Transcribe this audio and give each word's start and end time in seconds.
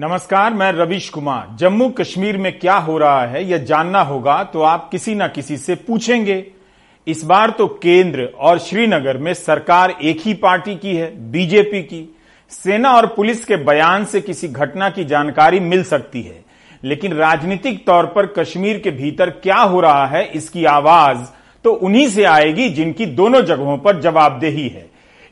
नमस्कार, 0.00 0.52
मैं 0.54 0.70
रविश 0.72 1.08
कुमार। 1.08 1.48
जम्मू 1.58 1.88
कश्मीर 1.88 2.36
में 2.38 2.58
क्या 2.58 2.74
हो 2.74 2.96
रहा 2.98 3.24
है, 3.26 3.44
यह 3.44 3.58
जानना 3.58 4.00
होगा 4.00 4.42
तो 4.44 4.62
आप 4.62 4.88
किसी 4.92 5.14
न 5.14 5.26
किसी 5.28 5.56
से 5.56 5.74
पूछेंगे। 5.76 6.44
इस 7.06 7.24
बार 7.24 7.50
तो 7.50 7.66
केंद्र 7.82 8.28
और 8.38 8.58
श्रीनगर 8.58 9.18
में 9.18 9.32
सरकार 9.34 9.90
एक 10.02 10.20
ही 10.20 10.34
पार्टी 10.34 10.74
की 10.74 10.94
है, 10.96 11.30
बीजेपी 11.30 11.82
की। 11.82 12.16
सेना 12.52 12.92
और 12.92 13.06
पुलिस 13.06 13.44
के 13.44 13.56
बयान 13.56 14.04
से 14.04 14.20
किसी 14.20 14.48
घटना 14.48 14.90
की 14.90 15.04
जानकारी 15.04 15.60
मिल 15.60 15.84
सकती 15.84 16.22
है। 16.22 16.44
लेकिन 16.84 17.12
राजनीतिक 17.12 17.86
तौर 17.86 18.06
पर 18.06 18.26
कश्मीर 18.38 18.78
के 18.78 18.90
भीतर 18.90 19.30
क्या 19.32 19.56
हो 19.56 19.80
रहा 19.80 20.06
है, 20.06 20.24
इसकी 20.24 20.64
आवाज़ 20.64 21.28
तो 21.64 21.72
उन्हीं 21.72 22.08
से 22.08 22.24
आएगी 22.24 22.68
जिनकी 22.68 23.06
दोनों 23.06 23.42
जगहों 23.42 23.78
पर 23.78 24.00
जवाबदेही 24.00 24.68
है। 24.68 24.89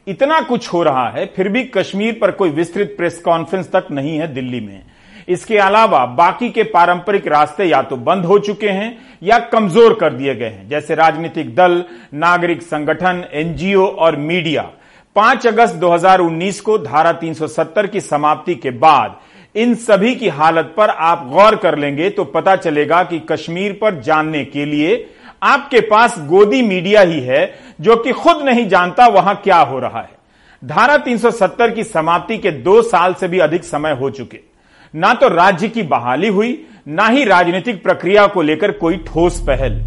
इतना 0.09 0.41
कुछ 0.41 0.73
हो 0.73 0.83
रहा 0.83 1.09
है, 1.09 1.25
फिर 1.27 1.49
भी 1.49 1.63
कश्मीर 1.67 2.19
पर 2.21 2.31
कोई 2.33 2.51
विस्तृत 2.51 2.95
प्रेस 2.97 3.21
कॉन्फ्रेंस 3.21 3.71
तक 3.73 3.87
नहीं 3.91 4.17
है 4.19 4.33
दिल्ली 4.35 4.61
में। 4.61 4.83
इसके 5.29 5.57
अलावा 5.59 6.05
बाकी 6.09 6.49
के 6.51 6.63
पारंपरिक 6.65 7.27
रास्ते 7.29 7.65
या 7.65 7.83
तो 7.83 7.97
बंद 7.99 8.25
हो 8.25 8.39
चुके 8.41 8.69
हैं 8.69 8.97
या 9.23 9.39
कमज़ोर 9.49 9.95
कर 9.95 10.13
दिए 10.13 10.35
गए 10.35 10.49
हैं, 10.49 10.69
जैसे 10.69 10.95
राजनीतिक 10.95 11.55
दल, 11.55 11.85
नागरिक 12.15 12.63
संगठन, 12.63 13.25
एनजीओ 13.33 13.87
और 13.87 14.17
मीडिया। 14.19 14.63
5 15.17 15.47
अगस्त 15.47 15.75
2019 15.77 16.61
को 16.61 16.79
धारा 16.79 17.13
370 17.15 17.87
की 17.87 18.01
समाप्ति 18.01 18.55
के 18.57 18.71
बाद 18.73 19.19
इन 19.55 19.75
सभी 19.77 20.15
की 20.15 20.29
हालत 20.31 20.73
पर 20.77 20.91
आप 20.91 21.27
गौर 21.29 21.57
कर 21.57 21.79
लेंगे 21.79 22.11
तो 22.11 22.25
पता 22.27 22.57
चलेगा 22.57 23.03
कि 23.05 23.19
कश्मीर 23.29 23.73
पर 23.73 24.01
जानने 24.03 24.45
के 24.47 24.65
लिए 24.65 24.97
आपके 25.43 25.81
पास 25.81 26.15
गोदी 26.19 26.63
मीडिया 26.63 27.01
ही 27.01 27.21
है, 27.21 27.55
जो 27.81 27.97
कि 27.97 28.13
खुद 28.13 28.43
नहीं 28.43 28.69
जानता 28.69 29.07
वहाँ 29.07 29.41
क्या 29.45 29.59
हो 29.59 29.79
रहा 29.79 30.01
है। 30.01 30.11
धारा 30.65 30.97
370 30.97 31.71
की 31.71 31.85
समाप्ति 31.85 32.39
के 32.39 32.51
दो 32.51 32.83
साल 32.83 33.15
से 33.15 33.29
भी 33.29 33.39
अधिक 33.39 33.65
समय 33.65 33.93
हो 33.93 34.11
चुके। 34.11 34.39
ना 34.95 35.15
तो 35.15 35.29
राज्य 35.29 35.69
की 35.69 35.83
बहाली 35.83 36.29
हुई, 36.29 36.67
ना 36.89 37.07
ही 37.07 37.25
राजनीतिक 37.25 37.83
प्रक्रिया 37.83 38.27
को 38.27 38.43
लेकर 38.43 38.73
कोई 38.73 38.97
ठोस 38.97 39.41
पहल। 39.41 39.83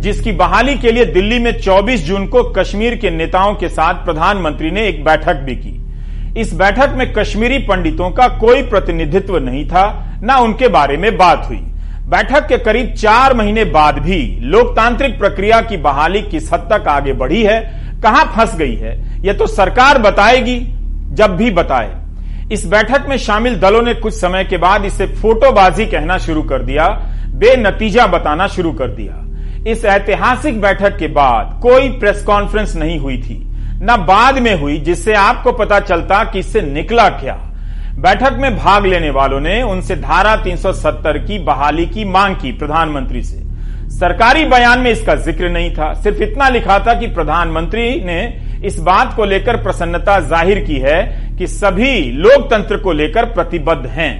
जिसकी 0.00 0.32
बहाली 0.32 0.78
के 0.78 0.92
लिए 0.92 1.04
दिल्ली 1.04 1.38
में 1.38 1.60
24 1.60 2.04
जून 2.04 2.26
को 2.26 2.42
कश्मीर 2.42 2.96
के 2.96 3.10
नेताओं 3.10 3.54
के 3.54 3.68
साथ 3.68 3.94
प्रधानमंत्री 3.94 4.70
ने 4.70 4.86
एक 4.86 5.04
बैठक 5.04 5.34
भी 5.34 5.56
की। 5.56 5.84
इस 6.40 6.54
बैठक 6.54 6.92
में 6.96 7.12
कश्मीरी 7.12 7.58
पंडितों 7.58 8.10
का 8.10 8.28
कोई 8.28 8.62
प्रतिनिधित्व 8.62 9.38
नहीं 9.38 9.68
था, 9.68 10.14
ना 10.22 10.38
उनके 10.38 10.68
बारे 10.68 10.96
में 10.96 11.16
बात 11.16 11.46
हुई। 11.48 11.64
बैठक 12.04 12.46
के 12.48 12.56
करीब 12.58 12.92
चार 12.92 13.34
महीने 13.34 13.64
बाद 13.64 13.98
भी 13.98 14.20
लोकतांत्रिक 14.42 15.18
प्रक्रिया 15.18 15.60
की 15.60 15.76
बहाली 15.76 16.20
किस 16.22 16.52
हद 16.52 16.68
तक 16.72 16.88
आगे 16.88 17.12
बढ़ी 17.12 17.42
है, 17.42 17.60
कहाँ 18.02 18.24
फंस 18.36 18.54
गई 18.56 18.74
है 18.74 19.22
यह 19.22 19.32
तो 19.32 19.46
सरकार 19.46 19.98
बताएगी, 19.98 20.58
जब 21.12 21.36
भी 21.36 21.50
बताए। 21.50 21.92
इस 22.52 22.66
बैठक 22.66 23.06
में 23.08 23.16
शामिल 23.18 23.58
दलों 23.60 23.82
ने 23.82 23.94
कुछ 23.94 24.14
समय 24.14 24.44
के 24.44 24.56
बाद 24.56 24.84
इसे 24.84 25.06
फोटोबाजी 25.14 25.86
कहना 25.86 26.18
शुरू 26.18 26.42
कर 26.42 26.62
दिया, 26.62 26.88
बेनतीजा 27.34 28.06
बताना 28.06 28.46
शुरू 28.48 28.72
कर 28.72 28.88
दिया। 28.90 29.20
इस 29.66 29.84
ऐतिहासिक 29.86 30.60
बैठक 30.60 30.96
के 30.98 31.06
बाद 31.08 31.58
कोई 31.62 31.88
प्रेस 31.90 32.22
कॉन्फ्रेंस 32.22 32.76
नहीं 32.76 32.98
हुई 32.98 33.16
थी, 33.18 33.38
न 33.82 33.96
बाद 34.08 34.38
में 34.38 34.54
हुई, 34.60 34.78
जिससे 34.78 35.14
आपको 35.14 35.52
पता 35.54 35.80
चलता 35.80 36.22
कि 36.24 36.38
इससे 36.38 36.62
निकला 36.62 37.08
क्या। 37.10 37.40
बैठक 37.94 38.36
में 38.38 38.56
भाग 38.56 38.86
लेने 38.86 39.10
वालों 39.10 39.40
ने 39.40 39.62
उनसे 39.62 39.96
धारा 39.96 40.34
370 40.36 41.18
की 41.18 41.38
बहाली 41.38 41.86
की 41.86 42.04
मांग 42.04 42.34
की 42.36 42.50
प्रधानमंत्री 42.52 43.22
से। 43.22 43.42
सरकारी 43.90 44.44
बयान 44.44 44.80
में 44.80 44.90
इसका 44.90 45.14
ज़िक्र 45.14 45.48
नहीं 45.48 45.70
था। 45.70 45.92
सिर्फ़ 45.94 46.22
इतना 46.22 46.48
लिखा 46.48 46.78
था 46.78 46.94
कि 46.94 47.06
प्रधानमंत्री 47.06 47.84
ने 48.04 48.22
इस 48.64 48.78
बात 48.78 49.14
को 49.16 49.24
लेकर 49.24 49.56
प्रसन्नता 49.56 50.18
ज़ाहिर 50.20 50.60
की 50.60 50.78
है 50.78 51.02
कि 51.38 51.46
सभी 51.46 52.00
लोकतंत्र 52.12 52.76
को 52.76 52.92
लेकर 52.92 53.24
प्रतिबद्ध 53.24 53.86
हैं। 53.86 54.12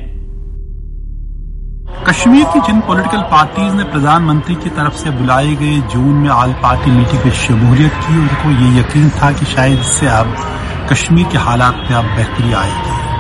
कश्मीर 2.08 2.44
की 2.44 2.60
जिन 2.60 2.80
पॉलिटिकल 2.80 3.22
पार्टीज़ 3.22 3.74
ने 3.74 3.84
प्रधानमंत्री 3.84 4.54
की 4.54 4.70
तरफ़ 4.70 4.94
से 4.94 5.10
बुलाए 5.10 5.54
गए, 5.54 5.80
जून 5.92 6.14
में 6.14 6.30
आल 6.30 6.52
पार्टी 6.52 6.90
मीटिंग 6.90 7.24
में 7.24 7.32
शमूलियत 7.32 7.92
की, 7.92 8.18
उनको 8.18 8.50
ये 8.62 8.78
यकीन 8.80 9.10
था 9.10 9.32
कि 9.32 9.46
शायद 9.46 9.78
इससे 9.80 10.06
अब 10.06 10.34
कश्मीर 10.90 11.26
के 11.32 11.38
हालात 11.38 11.86
में 11.90 11.96
अब 11.96 12.14
बेहतरी 12.16 12.52
आएगी। 12.52 13.13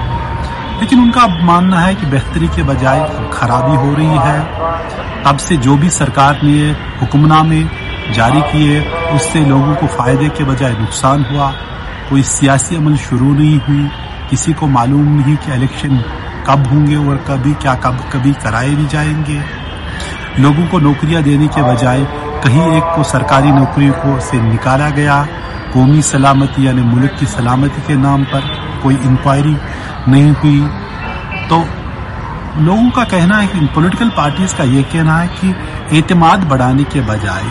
लेकिन 0.80 1.00
उनका 1.00 1.26
मानना 1.26 1.78
है 1.78 1.94
कि 1.94 2.06
बेहतरी 2.06 2.48
के 2.48 2.62
बजाय 2.62 3.30
खराबी 3.32 3.76
हो 3.76 3.94
रही 3.94 4.18
है। 4.18 4.40
अब 5.26 5.36
से 5.36 5.56
जो 5.56 5.76
भी 5.76 5.90
सरकार 5.90 6.40
ने 6.42 6.70
हुक्मनामे 7.00 7.64
जारी 8.12 8.40
किए, 8.40 8.80
उससे 9.14 9.40
लोगों 9.40 9.74
को 9.74 9.86
फ़ायदे 9.86 10.28
के 10.28 10.44
बजाय 10.44 10.72
नुकसान 10.72 11.24
हुआ। 11.24 11.52
कोई 12.10 12.22
सियासी 12.22 12.76
अमल 12.76 12.96
शुरू 12.96 13.34
नहीं 13.34 13.60
हुई। 13.60 13.90
किसी 14.30 14.52
को 14.52 14.66
मालूम 14.66 15.20
नहीं 15.20 15.36
कि 15.36 15.52
इलेक्शन 15.52 16.04
कब 16.46 16.66
होंगे 16.66 16.96
और 16.96 17.16
कभी 17.16 17.54
क्या 17.54 17.74
कब 17.74 18.10
कभी 18.12 18.32
कराए 18.32 18.70
भी 18.70 18.86
जाएँगे। 18.86 19.42
लोगों 20.42 20.66
को 20.66 20.78
नौकरियाँ 20.78 21.22
देने 21.22 21.46
के 21.46 21.62
बजाय 21.62 22.04
कहीं 22.44 22.72
एक 22.72 22.82
को 22.96 23.02
सरकारी 23.02 23.52
नौकरी 23.52 23.88
को 23.88 24.20
से 24.20 24.40
निकाला 24.40 24.90
गया। 24.90 25.26
कौमी 25.74 26.02
सलामती 26.02 26.66
यानी 26.66 26.82
मुल्क 26.82 27.16
की 27.20 27.26
सलामती 27.26 27.82
के 27.82 27.96
नाम 27.96 28.24
पर 28.24 28.40
कोई 28.82 28.94
इंक्वायरी 28.94 29.56
नहीं 30.08 30.32
हुई। 30.32 30.60
तो 31.48 31.58
लोगों 32.60 32.90
का 32.90 33.04
कहना 33.04 33.36
है 33.36 33.46
कि 33.46 33.66
पॉलिटिकल 33.66 34.08
पार्टीज़ 34.08 34.54
का 34.54 34.64
ये 34.64 34.82
कहना 34.82 35.16
है 35.18 35.28
कि 35.28 35.54
एतमाद 35.98 36.44
बढ़ाने 36.44 36.84
के 36.84 37.00
बजाय 37.00 37.44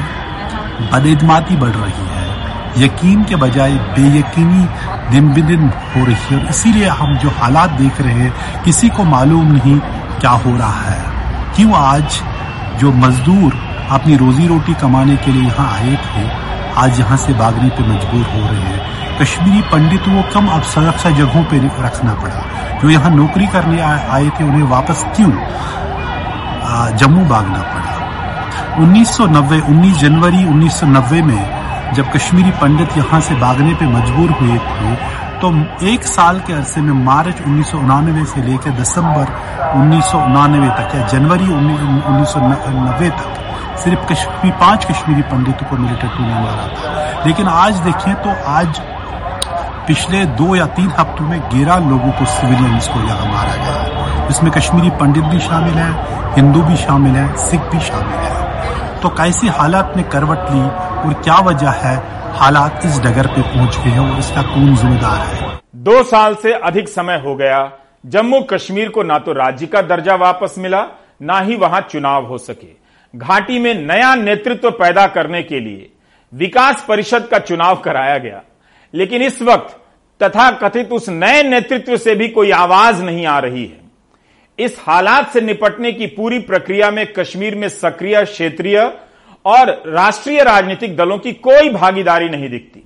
बदएतमादी 0.93 1.55
बढ़ 1.55 1.69
रही 1.69 2.07
है। 2.07 2.83
यकीन 2.83 3.23
के 3.23 3.35
बजाय 3.35 3.71
बेयकीनी 3.71 4.67
दिन 5.11 5.29
ब 5.29 5.45
दिन 5.45 5.69
हो 5.95 6.05
रही 6.05 6.35
है। 6.35 6.49
इसीलिए 6.49 6.87
हम 6.87 7.17
जो 7.17 7.29
हालात 7.29 7.69
देख 7.71 8.01
रहे 8.01 8.13
हैं, 8.13 8.63
किसी 8.63 8.89
को 8.89 9.03
मालूम 9.03 9.51
नहीं 9.51 9.79
क्या 10.19 10.31
हो 10.31 10.57
रहा 10.57 10.81
है। 10.81 11.03
क्यों 11.55 11.73
आज 11.75 12.21
जो 12.79 12.91
मजदूर 12.91 13.53
अपनी 13.91 14.15
रोजी 14.17 14.47
रोटी 14.47 14.73
कमाने 14.73 15.15
के 15.15 15.31
लिए 15.31 15.43
यहाँ 15.43 15.73
आए 15.73 15.95
थे, 15.95 16.29
आज 16.77 16.99
यहाँ 16.99 17.17
से 17.17 17.33
भागने 17.33 17.69
पर 17.69 17.83
मजबूर 17.83 18.23
हो 18.23 18.47
रहे 18.47 18.61
हैं? 18.61 19.02
कश्मीरी 19.13 19.61
पंडितों 19.71 20.11
को 20.13 20.21
कम 20.33 20.47
अब 20.49 20.61
सुरक्षा 20.65 21.09
जगहों 21.17 21.43
पे 21.45 21.57
रखना 21.57 22.13
पड़ा। 22.21 22.79
जो 22.81 22.89
यहाँ 22.89 23.09
नौकरी 23.11 23.47
करने 23.47 23.79
आए 23.81 24.29
थे, 24.29 24.43
उन्हें 24.43 24.63
वापस 24.69 25.05
क्यों 25.15 25.31
जम्मू 26.97 27.25
भागना 27.25 27.61
पड़ा? 27.63 27.91
1990 28.77 29.59
19 29.69 29.97
जनवरी 29.99 30.43
1990 30.45 31.21
में 31.21 31.93
जब 31.93 32.11
कश्मीरी 32.11 32.51
पंडित 32.61 32.97
यहाँ 32.97 33.19
से 33.21 33.35
भागने 33.35 33.73
पे 33.73 33.85
मजबूर 33.87 34.31
हुए 34.31 34.57
थे 34.59 34.95
तो 35.41 35.49
एक 35.87 36.03
साल 36.05 36.39
के 36.39 36.53
अरसे 36.53 36.81
में 36.81 36.93
मार्च 37.05 37.41
उन्नीस 37.41 37.71
से 38.31 38.41
लेकर 38.41 38.71
दिसंबर 38.71 39.25
उन्नीस 39.75 40.11
तक 40.79 40.95
या 40.95 41.07
जनवरी 41.07 41.47
उन्नीस 41.53 42.33
तक 43.11 43.39
सिर्फ़ 43.83 44.01
कश्मीरी, 44.11 44.51
पाँच 44.51 44.85
कश्मीरी 44.85 45.21
पंडितों 45.29 45.65
को 45.67 45.77
मिलिट्री 45.77 46.09
ने 46.19 46.33
मारा 46.33 46.67
था। 46.69 47.25
लेकिन 47.25 47.47
आज 47.47 47.73
देखें 47.79 48.13
तो 48.15 48.29
आज 48.49 48.81
पिछले 49.87 50.25
दो 50.35 50.55
या 50.55 50.65
तीन 50.75 50.89
हफ्तों 50.89 51.25
में 51.27 51.39
ग्यारह 51.51 51.89
लोगों 51.89 52.11
को 52.11 52.25
सिविलियंस 52.25 52.87
को 52.87 52.99
यहाँ 52.99 53.25
मारा 53.27 53.55
गया। 53.55 54.27
इसमें 54.27 54.51
कश्मीरी 54.51 54.89
पंडित 54.99 55.23
भी 55.23 55.39
शामिल 55.39 55.73
हैं, 55.73 56.33
हिंदू 56.35 56.61
भी 56.61 56.75
शामिल 56.75 57.15
हैं, 57.15 57.35
सिख 57.39 57.61
भी 57.71 57.79
शामिल 57.79 58.19
हैं। 58.19 58.99
तो 59.01 59.09
कैसी 59.09 59.47
हालात 59.47 59.93
ने 59.97 60.03
करवट 60.03 60.51
ली 60.51 60.61
और 60.61 61.13
क्या 61.23 61.37
वजह 61.39 61.69
है 61.79 61.95
हालात 62.33 62.85
इस 62.85 62.99
डगर 62.99 63.27
पे 63.27 63.41
पहुँच 63.43 63.77
गए 63.77 63.91
हैं 63.91 63.99
और 64.01 64.19
इसका 64.19 64.41
कौन 64.43 64.75
जिम्मेदार 64.75 65.17
है? 65.19 65.59
दो 65.75 66.03
साल 66.03 66.35
से 66.35 66.53
अधिक 66.61 66.87
समय 66.89 67.21
हो 67.25 67.35
गया, 67.35 67.59
जम्मू 68.05 68.41
कश्मीर 68.43 68.89
को 68.89 69.03
ना 69.03 69.17
तो 69.17 69.33
राज्य 69.33 69.67
का 69.67 69.81
दर्जा 69.81 70.15
वापस 70.15 70.55
मिला, 70.57 70.85
ना 71.21 71.39
ही 71.39 71.55
वहाँ 71.55 71.81
चुनाव 71.81 72.25
हो 72.25 72.37
सके। 72.37 72.71
घाटी 73.13 73.59
में 73.59 73.73
नया 73.87 74.15
नेतृत्व 74.15 74.69
पैदा 74.71 75.05
करने 75.07 75.43
के 75.43 75.59
लिए 75.59 75.89
विकास 76.33 76.85
परिषद 76.87 77.27
का 77.27 77.39
चुनाव 77.39 77.75
कराया 77.75 78.17
गया। 78.17 78.41
लेकिन 78.93 79.21
इस 79.21 79.41
वक्त 79.41 79.79
तथा 80.23 80.49
कथित 80.51 80.91
उस 80.91 81.09
नए 81.09 81.43
नेतृत्व 81.43 81.97
से 81.97 82.15
भी 82.15 82.27
कोई 82.27 82.51
आवाज़ 82.51 83.03
नहीं 83.03 83.25
आ 83.25 83.39
रही 83.39 83.65
है। 83.65 83.81
इस 84.59 84.77
हालात 84.79 85.31
से 85.31 85.41
निपटने 85.41 85.91
की 85.91 86.07
पूरी 86.07 86.39
प्रक्रिया 86.39 86.91
में 86.91 87.05
कश्मीर 87.13 87.55
में 87.55 87.67
सक्रिय, 87.69 88.23
क्षेत्रीय 88.25 88.79
और 89.45 89.69
राष्ट्रीय 89.87 90.43
राजनीतिक 90.43 90.95
दलों 90.95 91.17
की 91.17 91.33
कोई 91.33 91.69
भागीदारी 91.69 92.29
नहीं 92.29 92.49
दिखती। 92.49 92.83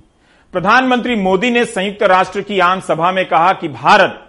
प्रधानमंत्री 0.52 1.16
मोदी 1.16 1.50
ने 1.50 1.64
संयुक्त 1.64 2.02
राष्ट्र 2.02 2.40
की 2.40 2.58
आम 2.60 2.80
सभा 2.80 3.12
में 3.12 3.24
कहा 3.26 3.52
कि 3.52 3.68
भारत 3.68 4.24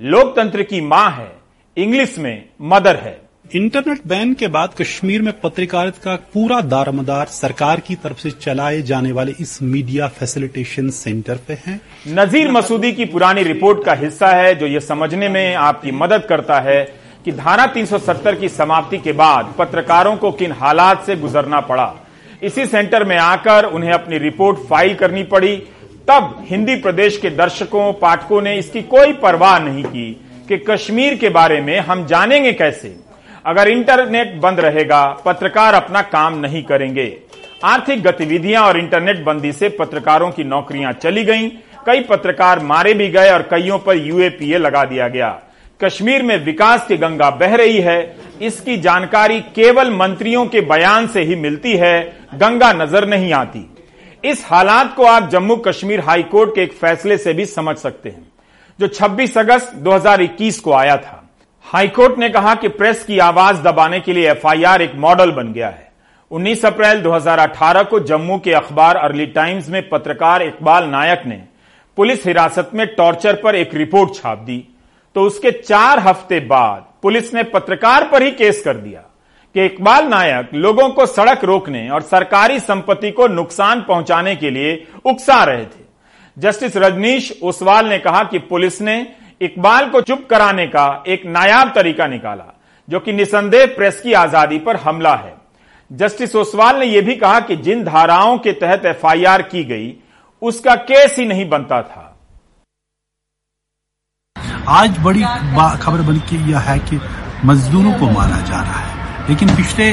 लोकतंत्र 0.00 0.62
की 0.62 0.80
माँ 0.80 1.10
है, 1.10 1.32
इंग्लिश 1.76 2.18
में 2.18 2.48
मदर 2.62 2.96
है। 2.96 3.20
इंटरनेट 3.54 4.00
बैन 4.06 4.32
के 4.34 4.48
बाद 4.48 4.74
कश्मीर 4.78 5.22
में 5.22 5.32
पत्रकारिता 5.40 6.00
का 6.04 6.14
पूरा 6.34 6.60
दारमदार 6.60 7.26
सरकार 7.26 7.80
की 7.80 7.94
तरफ़ 7.94 8.18
से 8.18 8.30
चलाए 8.30 8.80
जाने 8.82 9.10
वाले 9.12 9.32
इस 9.40 9.62
मीडिया 9.62 10.06
फैसिलिटेशन 10.08 10.88
सेंटर 10.90 11.38
पे 11.48 11.58
है। 11.66 11.74
नजीर 12.08 12.50
मसूदी 12.50 12.92
की 12.92 13.04
पुरानी 13.04 13.42
रिपोर्ट 13.42 13.84
का 13.84 13.94
हिस्सा 13.94 14.28
है, 14.28 14.54
जो 14.54 14.66
ये 14.66 14.80
समझने 14.80 15.28
में 15.28 15.54
आपकी 15.54 15.92
मदद 15.92 16.24
करता 16.28 16.60
है 16.60 16.82
कि 17.24 17.32
धारा 17.32 17.66
370 17.66 18.40
की 18.40 18.48
समाप्ति 18.48 18.98
के 18.98 19.12
बाद 19.12 19.54
पत्रकारों 19.58 20.16
को 20.16 20.32
किन 20.32 20.52
हालात 20.52 21.04
से 21.06 21.16
गुजरना 21.16 21.60
पड़ा। 21.60 21.92
इसी 22.42 22.66
सेंटर 22.66 23.04
में 23.04 23.16
आकर 23.16 23.64
उन्हें 23.64 23.92
अपनी 23.92 24.18
रिपोर्ट 24.18 24.66
फ़ाइल 24.68 24.94
करनी 24.94 25.22
पड़ी। 25.26 25.56
तब 26.08 26.44
हिंदी 26.48 26.76
प्रदेश 26.76 27.18
के 27.18 27.30
दर्शकों, 27.30 27.92
पाठकों 27.92 28.42
ने 28.42 28.58
इसकी 28.58 28.82
कोई 28.82 29.12
परवाह 29.12 29.58
नहीं 29.58 29.84
की 29.84 30.10
कि 30.48 30.64
कश्मीर 30.70 31.14
के 31.14 31.28
बारे 31.30 31.60
में 31.60 31.78
हम 31.80 32.06
जानेंगे 32.06 32.52
कैसे। 32.52 32.96
अगर 33.44 33.68
इंटरनेट 33.68 34.34
बंद 34.40 34.60
रहेगा, 34.60 35.04
पत्रकार 35.24 35.74
अपना 35.74 36.02
काम 36.02 36.38
नहीं 36.38 36.62
करेंगे। 36.62 37.06
आर्थिक 37.64 38.02
गतिविधियाँ 38.02 38.62
और 38.64 38.78
इंटरनेट 38.78 39.24
बंदी 39.24 39.52
से 39.52 39.68
पत्रकारों 39.68 40.30
की 40.30 40.44
नौकरियाँ 40.44 40.92
चली 40.92 41.24
गईं। 41.24 41.48
कई 41.86 42.00
पत्रकार 42.00 42.60
मारे 42.60 42.94
भी 42.94 43.08
गए 43.08 43.30
और 43.30 43.42
कईयों 43.42 43.78
पर 43.78 43.96
यूएपीए 43.96 44.58
लगा 44.58 44.84
दिया 44.84 45.08
गया। 45.08 45.28
कश्मीर 45.80 46.22
में 46.22 46.36
विकास 46.44 46.86
की 46.86 46.96
गंगा 46.96 47.30
बह 47.30 47.54
रही 47.56 47.80
है। 47.80 48.16
इसकी 48.42 48.76
जानकारी 48.76 49.40
केवल 49.54 49.90
मंत्रियों 49.90 50.46
के 50.46 50.60
बयान 50.60 51.06
से 51.06 51.22
ही 51.22 51.36
मिलती 51.36 51.72
है। 51.76 52.02
गंगा 52.34 52.72
नज़र 52.72 53.06
नहीं 53.08 53.32
आती। 53.32 53.68
इस 54.24 54.44
हालात 54.46 54.94
को 54.96 55.04
आप 55.04 55.28
जम्मू 55.30 55.56
कश्मीर 55.56 56.00
हाईकोर्ट 56.00 56.54
के 56.54 56.62
एक 56.62 56.72
फैसले 56.72 57.16
से 57.18 57.32
भी 57.32 57.46
समझ 57.46 57.76
सकते 57.76 58.08
हैं, 58.08 58.26
जो 58.78 58.86
26 58.86 59.36
अगस्त 59.38 59.74
2021 59.74 60.60
को 60.60 60.72
आया 60.72 60.96
था। 60.96 61.18
हाईकोर्ट 61.64 62.18
ने 62.18 62.28
कहा 62.28 62.54
कि 62.54 62.68
प्रेस 62.68 63.04
की 63.04 63.18
आवाज़ 63.18 63.62
दबाने 63.62 64.00
के 64.00 64.12
लिए 64.12 64.30
एफआईआर 64.30 64.82
एक 64.82 64.94
मॉडल 64.94 65.30
बन 65.30 65.52
गया 65.52 65.68
है। 65.68 65.90
19 66.30 66.64
अप्रैल 66.64 67.00
2018 67.02 67.82
को 67.82 68.00
जम्मू 68.00 68.38
के 68.38 68.52
अखबार 68.52 68.96
अर्ली 68.96 69.26
टाइम्स 69.26 69.68
में 69.68 69.88
पत्रकार 69.88 70.42
इकबाल 70.42 70.88
नायक 70.88 71.22
ने 71.26 71.40
पुलिस 71.98 72.26
हिरासत 72.26 72.70
में 72.74 72.86
टॉर्चर 72.86 73.40
पर 73.42 73.56
एक 73.56 73.74
रिपोर्ट 73.74 74.14
छाप 74.14 74.38
दी। 74.38 74.58
तो 75.16 75.22
उसके 75.22 75.50
चार 75.50 75.98
हफ़्ते 75.98 76.40
बाद 76.40 76.84
पुलिस 77.02 77.32
ने 77.34 77.42
पत्रकार 77.44 78.08
पर 78.08 78.22
ही 78.22 78.30
केस 78.30 78.62
कर 78.64 78.76
दिया 78.76 79.00
कि 79.54 79.64
इकबाल 79.64 80.08
नायक 80.08 80.54
लोगों 80.54 80.88
को 80.88 81.06
सड़क 81.06 81.44
रोकने 81.44 81.88
और 81.88 82.02
सरकारी 82.02 82.60
संपत्ति 82.60 83.10
को 83.10 83.26
नुकसान 83.28 83.82
पहुँचाने 83.82 84.36
के 84.36 84.50
लिए 84.50 84.76
उकसा 85.04 85.42
रहे 85.44 85.64
थे। 85.64 85.80
जस्टिस 86.36 86.76
रजनीश 86.76 87.32
ओसवाल 87.42 87.86
ने 87.86 87.98
कहा 87.98 88.22
कि 88.24 88.38
पुलिस 88.38 88.80
ने 88.82 89.00
इकबाल 89.42 89.88
को 89.90 90.00
चुप 90.00 90.26
कराने 90.30 90.66
का 90.66 91.02
एक 91.08 91.24
नायाब 91.26 91.72
तरीका 91.74 92.06
निकाला, 92.06 92.44
जो 92.88 93.00
कि 93.00 93.12
निसंदेह 93.12 93.66
प्रेस 93.76 94.00
की 94.00 94.12
आज़ादी 94.14 94.58
पर 94.58 94.76
हमला 94.76 95.14
है। 95.16 95.34
जस्टिस 95.90 96.36
ओसवाल 96.36 96.76
ने 96.76 96.86
यह 96.86 97.02
भी 97.02 97.16
कहा 97.16 97.40
कि 97.40 97.56
जिन 97.58 97.84
धाराओं 97.84 98.38
के 98.38 98.52
तहत 98.54 98.84
एफआईआर 98.86 99.42
की 99.44 99.64
गई, 99.64 99.92
उसका 100.42 100.74
केस 100.82 101.16
ही 101.18 101.26
नहीं 101.26 101.48
बनता 101.48 101.82
था। 101.82 102.08
आज 104.70 104.98
बड़ी 104.98 105.22
खबर 105.82 106.02
बन 106.02 106.18
के 106.28 106.36
यह 106.50 106.58
है 106.60 106.78
कि 106.80 107.00
मजदूरों 107.44 107.92
को 107.92 108.10
मारा 108.10 108.40
जा 108.40 108.60
रहा 108.60 108.80
है। 108.80 109.28
लेकिन 109.28 109.54
पिछले 109.56 109.92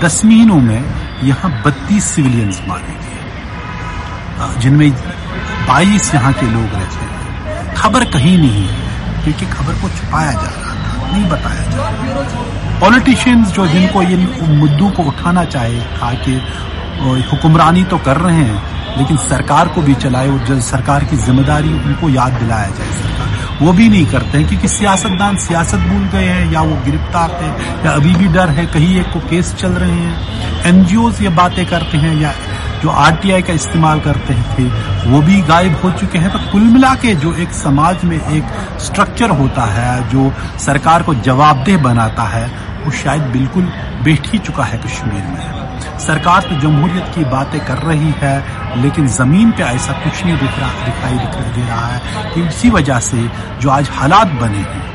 दस 0.00 0.20
महीनों 0.24 0.60
में 0.60 0.80
यहाँ 1.24 1.50
बत्तीस 1.64 2.04
सिविलियंस 2.06 2.62
मारे 2.68 2.94
गए। 2.94 4.60
जिनमें 4.60 4.90
बाईस 5.68 6.14
यहाँ 6.14 6.32
के 6.32 6.46
लोग 6.46 6.74
रहते 6.74 7.04
हैं 7.04 7.27
खबर 7.78 8.04
कहीं 8.12 8.36
नहीं 8.38 8.66
है। 8.66 9.22
क्योंकि 9.24 9.46
खबर 9.48 9.74
को 9.80 9.88
छुपाया 9.90 10.32
जा 10.32 10.48
रहा 10.48 10.74
था 10.74 11.12
नहीं 11.12 11.28
बताया 11.30 11.62
जा 11.70 11.88
रहा 11.88 12.80
पॉलिटिशियंस 12.80 13.52
जो 13.52 13.66
जिनको 13.66 14.02
इन 14.04 14.28
मुद्दों 14.58 14.90
को 14.90 15.02
उठाना 15.04 15.44
चाहे 15.46 15.80
था 15.92 16.12
कि 16.24 16.40
हुक्मरानी 17.30 17.84
तो 17.84 17.98
कर 18.00 18.16
रहे 18.18 18.42
हैं 18.42 18.96
लेकिन 18.98 19.16
सरकार 19.18 19.68
को 19.68 19.82
भी 19.82 19.94
चलाए 19.96 20.28
और 20.28 20.60
सरकार 20.62 21.04
की 21.04 21.16
ज़िम्मेदारी 21.18 21.72
उनको 21.74 22.08
याद 22.10 22.32
दिलाया 22.34 22.68
जाए 22.68 22.92
सरकार। 22.92 23.26
वो 23.60 23.72
भी 23.72 23.88
नहीं 23.88 24.06
करते 24.06 24.38
हैं 24.38 24.48
क्योंकि 24.48 24.68
सियासतदान 24.68 25.36
सियासत 25.38 25.78
भूल 25.88 26.04
गए 26.08 26.24
हैं 26.26 26.52
या 26.52 26.60
वो 26.62 26.76
गिरफ़्तार 26.84 27.38
थे 27.40 27.48
या 27.86 27.92
अभी 27.92 28.14
भी 28.14 28.28
डर 28.34 28.50
है 28.58 28.66
कहीं 28.74 28.98
एक 29.00 29.12
को 29.12 29.20
केस 29.30 29.54
चल 29.60 29.72
रहे 29.74 29.90
हैं। 29.92 30.66
एनजीओ 30.66 31.10
ये 31.22 31.28
बातें 31.36 31.64
करते 31.66 31.98
हैं 31.98 32.14
या 32.20 32.32
जो 32.82 32.88
आरटीआई 32.90 33.42
का 33.42 33.52
इस्तेमाल 33.52 34.00
करते 34.00 34.34
थे, 34.34 34.64
वो 35.10 35.20
भी 35.22 35.40
गायब 35.42 35.80
हो 35.84 35.90
चुके 35.90 36.18
हैं। 36.18 36.30
तो 36.32 36.38
कुल 36.52 36.62
मिला 36.62 36.94
के 36.94 37.14
जो 37.16 37.34
एक 37.34 37.52
समाज 37.54 38.04
में 38.04 38.16
एक 38.16 38.78
स्ट्रक्चर 38.80 39.30
होता 39.30 39.64
है, 39.66 40.08
जो 40.10 40.32
सरकार 40.60 41.02
को 41.02 41.14
जवाबदेह 41.14 41.82
बनाता 41.82 42.22
है, 42.28 42.46
वो 42.84 42.90
शायद 42.94 43.22
बिल्कुल 43.32 43.64
बैठ 44.04 44.32
ही 44.32 44.38
चुका 44.40 44.64
है 44.64 44.78
कश्मीर 44.78 45.24
में। 45.24 45.98
सरकार 45.98 46.42
तो 46.42 46.60
जमहूरियत 46.60 47.10
की 47.14 47.24
बातें 47.26 47.60
कर 47.66 47.78
रही 47.84 48.12
है, 48.18 48.36
लेकिन 48.82 49.06
ज़मीन 49.08 49.50
पे 49.50 49.62
ऐसा 49.62 49.92
कुछ 50.02 50.24
नहीं 50.24 50.36
दिख 50.36 50.58
रहा, 50.58 50.70
दिखाई 50.84 51.18
दिख 51.18 51.54
दे 51.54 51.62
रहा 51.62 51.86
है 51.86 52.32
कि 52.34 52.46
इसी 52.46 52.70
वजह 52.70 52.98
से 53.00 53.28
जो 53.60 53.70
आज 53.70 53.88
हालात 53.92 54.32
बने 54.40 54.58
हैं, 54.58 54.86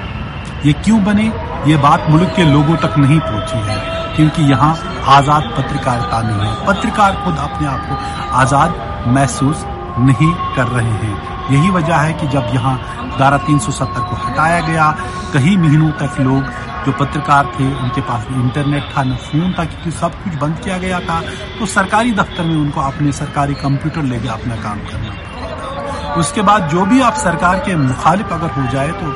ये 0.65 0.73
क्यों 0.73 1.03
बने? 1.03 1.31
ये 1.67 1.77
बात 1.79 2.09
मुल्क 2.09 2.33
के 2.35 2.43
लोगों 2.43 2.75
तक 2.77 2.97
नहीं 2.97 3.19
पहुँची 3.19 3.57
है, 3.67 3.77
क्योंकि 4.15 4.43
यहाँ 4.43 4.75
आज़ाद 5.09 5.53
पत्रकारिता 5.57 6.21
नहीं 6.21 6.39
है। 6.41 6.65
पत्रकार 6.67 7.15
खुद 7.23 7.37
अपने 7.39 7.67
आप 7.67 7.87
को 7.89 7.95
आज़ाद 8.37 8.75
महसूस 9.09 9.65
नहीं 9.99 10.33
कर 10.55 10.67
रहे 10.69 10.91
हैं। 10.99 11.15
यही 11.51 11.69
वजह 11.71 11.95
है 11.97 12.13
कि 12.13 12.27
जब 12.27 12.47
यहाँ 12.53 12.77
धारा 13.19 13.37
370 13.39 13.99
को 14.01 14.15
हटाया 14.17 14.59
गया 14.61 14.91
कई 15.33 15.55
महीनों 15.57 15.89
तक 15.99 16.19
लोग 16.21 16.43
जो 16.85 16.91
पत्रकार 16.93 17.51
थे, 17.55 17.65
उनके 17.75 18.01
पास 18.01 18.25
इंटरनेट 18.31 18.83
था, 18.93 19.03
न 19.03 19.15
फ़ोन 19.17 19.53
था, 19.53 19.65
क्योंकि 19.65 19.91
सब 19.91 20.23
कुछ 20.23 20.33
बंद 20.35 20.59
किया 20.59 20.77
गया 20.77 20.99
था 21.01 21.21
तो 21.59 21.65
सरकारी 21.67 22.11
दफ्तर 22.13 22.43
में 22.43 22.55
उनको 22.55 22.81
अपने 22.81 23.11
सरकारी 23.13 23.53
कंप्यूटर 23.57 24.03
लेके 24.03 24.27
अपना 24.29 24.55
काम 24.63 24.79
करना 24.89 26.15
उसके 26.15 26.41
बाद 26.43 26.67
जो 26.69 26.85
भी 26.85 27.01
आप 27.01 27.13
सरकार 27.19 27.59
के 27.59 27.75
मुखालिफ 27.77 28.33
अगर 28.33 28.49
हो 28.53 28.67
जाए 28.71 28.91
तो 28.93 29.07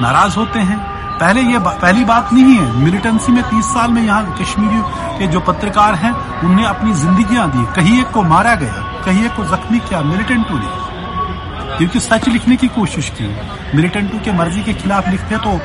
नाराज़ 0.00 0.36
होते 0.36 0.58
हैं। 0.60 0.78
पहले 1.20 1.40
ये 1.42 1.58
बा, 1.58 1.70
पहली 1.82 2.04
बात 2.04 2.32
नहीं 2.32 2.54
है। 2.56 2.66
मिलिटेंसी 2.78 3.32
में 3.32 3.42
तीस 3.44 3.66
साल 3.66 3.90
में 3.92 4.02
यहाँ 4.02 4.36
कश्मीरी 4.38 4.80
के 5.18 5.26
जो 5.28 5.40
पत्रकार 5.42 5.94
हैं 5.94 6.12
उनने 6.42 6.64
अपनी 6.66 6.92
जिंदगियाँ 6.96 7.50
दी। 7.50 7.64
कहीं 7.76 7.98
एक 8.00 8.10
को 8.12 8.22
मारा 8.24 8.54
गया 8.56 8.84
कहीं 9.04 9.24
एक 9.24 9.34
को 9.36 9.44
जख्मी 9.46 9.78
किया 9.80 10.02
मिलिटेंटू 10.04 10.58
ने 10.58 11.76
क्योंकि 11.78 12.00
सच 12.00 12.28
लिखने 12.28 12.56
की 12.56 12.68
कोशिश 12.70 13.08
की। 13.18 13.26
मिलिटेंटू 13.74 14.18
के 14.18 14.32
मर्ज़ी 14.38 14.62
के 14.62 14.72
खिलाफ 14.74 15.08
लिखते 15.08 15.36
तो 15.38 15.60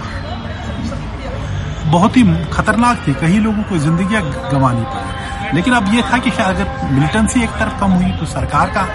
बहुत 1.92 2.18
ही 2.18 2.24
खतरनाक 2.54 3.08
थी। 3.08 3.14
कहीं 3.16 3.40
लोगों 3.42 3.64
को 3.64 3.78
ज़िंदगी 3.80 4.22
गंवानी 4.52 4.84
पड़ी। 4.84 5.56
लेकिन 5.56 5.74
अब 5.74 5.94
ये 5.94 6.02
था 6.04 6.18
कि 6.18 6.30
अगर 6.42 6.90
मिलिटेंसी 6.92 7.44
एक 7.44 7.50
तरफ़ 7.60 7.80
कम 7.80 7.92
हुई 7.92 8.12
तो 8.20 8.26
सरकार 8.28 8.70
का 8.78 8.88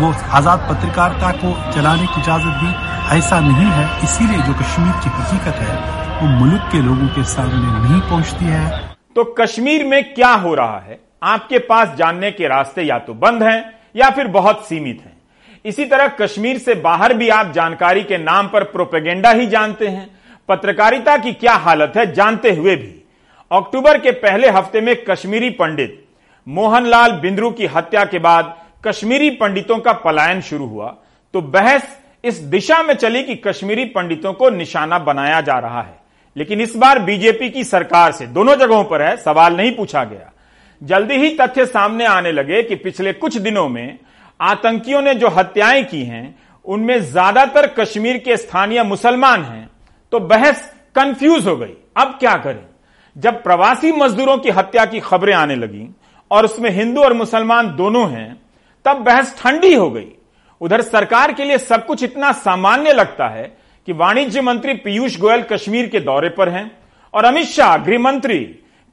वो 0.00 0.12
आज़ाद 0.32 0.66
पत्रकारिता 0.70 1.30
को 1.42 1.52
चलाने 1.72 2.06
की 2.06 2.20
इजाज़त 2.20 2.62
दी। 2.62 2.72
ऐसा 3.12 3.40
नहीं 3.40 3.66
है, 3.66 4.04
इसीलिए 4.04 4.38
जो 4.38 4.52
कश्मीर 4.54 4.92
की 4.92 5.08
हकीकत 5.08 5.54
है, 5.54 5.74
वो 6.20 6.28
मुल्क 6.28 6.68
के 6.72 6.78
लोगों 6.78 7.08
के 7.08 7.24
सामने 7.24 7.88
नहीं 7.88 8.00
पहुँचती 8.00 8.44
है। 8.44 8.94
तो 9.16 9.24
कश्मीर 9.24 9.84
में 9.84 10.14
क्या 10.14 10.30
हो 10.34 10.54
रहा 10.54 10.78
है? 10.78 10.98
आपके 11.22 11.58
पास 11.58 11.94
जानने 11.96 12.30
के 12.30 12.48
रास्ते 12.48 12.82
या 12.82 12.98
तो 12.98 13.14
बंद 13.14 13.42
हैं, 13.42 13.74
या 13.96 14.10
फिर 14.10 14.26
बहुत 14.26 14.66
सीमित 14.66 15.02
हैं। 15.04 15.16
इसी 15.64 15.84
तरह 15.84 16.08
कश्मीर 16.08 16.58
से 16.58 16.74
बाहर 16.74 17.14
भी 17.14 17.28
आप 17.28 17.52
जानकारी 17.52 18.02
के 18.02 18.18
नाम 18.18 18.48
पर 18.48 18.64
प्रोपेगेंडा 18.64 19.30
ही 19.30 19.46
जानते 19.46 19.88
हैं। 19.88 20.08
पत्रकारिता 20.48 21.16
की 21.16 21.32
क्या 21.32 21.54
हालत 21.54 21.92
है, 21.96 22.12
जानते 22.12 22.52
हुए 22.52 22.76
भी। 22.76 23.04
अक्टूबर 23.50 23.98
के 23.98 24.10
पहले 24.10 24.50
हफ़्ते 24.50 24.80
में 24.80 25.04
कश्मीरी 25.04 25.50
पंडित 25.50 26.04
मोहनलाल 26.46 27.12
बिंद्रू 27.12 27.50
की 27.50 27.66
हत्या 27.66 28.04
के 28.04 28.18
बाद 28.18 28.56
कश्मीरी 28.86 29.30
पंडितों 29.30 29.78
का 29.78 29.92
पलायन 29.92 30.40
शुरू 30.40 30.66
हुआ। 30.66 30.94
तो 31.34 31.40
बहस 31.40 32.00
इस 32.24 32.38
दिशा 32.40 32.82
में 32.82 32.94
चली 32.94 33.22
कि 33.22 33.34
कश्मीरी 33.36 33.84
पंडितों 33.84 34.32
को 34.32 34.50
निशाना 34.50 34.98
बनाया 34.98 35.40
जा 35.40 35.58
रहा 35.58 35.82
है। 35.82 35.96
लेकिन 36.36 36.60
इस 36.60 36.76
बार 36.76 36.98
बीजेपी 36.98 37.48
की 37.50 37.64
सरकार 37.64 38.12
से, 38.12 38.26
दोनों 38.26 38.54
जगहों 38.54 38.84
पर 38.84 39.02
है, 39.02 39.16
सवाल 39.16 39.56
नहीं 39.56 39.74
पूछा 39.76 40.04
गया। 40.04 40.30
जल्दी 40.82 41.14
ही 41.14 41.36
तथ्य 41.36 41.66
सामने 41.66 42.04
आने 42.06 42.32
लगे 42.32 42.62
कि 42.62 42.74
पिछले 42.74 43.12
कुछ 43.12 43.36
दिनों 43.36 43.68
में 43.68 43.98
आतंकियों 44.40 45.02
ने 45.02 45.14
जो 45.14 45.28
हत्याएँ 45.28 45.84
की 45.84 46.02
हैं, 46.02 46.34
उनमें 46.64 46.98
ज़्यादातर 47.00 47.66
कश्मीर 47.78 48.18
के 48.18 48.36
स्थानीय 48.36 48.82
मुसलमान 48.82 49.42
हैं 49.42 49.68
तो 50.12 50.20
बहस 50.20 50.72
कंफ्यूज 50.94 51.46
हो 51.46 51.56
गई। 51.56 51.72
अब 51.96 52.16
क्या 52.20 52.36
करें? 52.36 52.64
जब 53.16 53.42
प्रवासी 53.42 53.92
मजदूरों 53.92 54.36
की 54.38 54.50
हत्या 54.50 54.84
की 54.84 55.00
खबरें 55.00 55.34
आने 55.34 55.56
लगी 55.56 55.88
और 56.30 56.44
उसमें 56.44 56.70
हिंदू 56.70 57.00
और 57.00 57.12
मुसलमान 57.12 57.74
दोनों 57.76 58.08
हैं, 58.10 58.36
तब 58.84 58.96
बहस 58.96 59.34
ठंडी 59.38 59.74
हो 59.74 59.90
गई। 59.90 60.08
उधर 60.64 60.82
सरकार 60.82 61.32
के 61.32 61.44
लिए 61.44 61.58
सब 61.58 61.84
कुछ 61.86 62.02
इतना 62.02 62.32
सामान्य 62.32 62.92
लगता 62.92 63.28
है 63.28 63.42
कि 63.88 63.92
वाणिज्य 63.92 64.40
मंत्री 64.40 64.74
पीयूष 64.74 65.18
गोयल 65.18 65.42
कश्मीर 65.42 65.88
के 65.88 66.00
दौरे 66.00 66.28
पर 66.28 66.48
हैं 66.48 66.70
और 67.14 67.24
अमित 67.24 67.46
शाह 67.46 67.76
गृह 67.76 67.98
मंत्री 67.98 68.38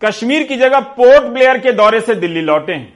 कश्मीर 0.02 0.44
की 0.44 0.56
जगह 0.56 0.80
पोर्ट 0.80 1.24
ब्लेयर 1.24 1.58
के 1.58 1.72
दौरे 1.72 2.02
से 2.02 2.16
दिल्ली 2.16 2.42
लौटे 2.42 2.74
हैं। 2.74 2.94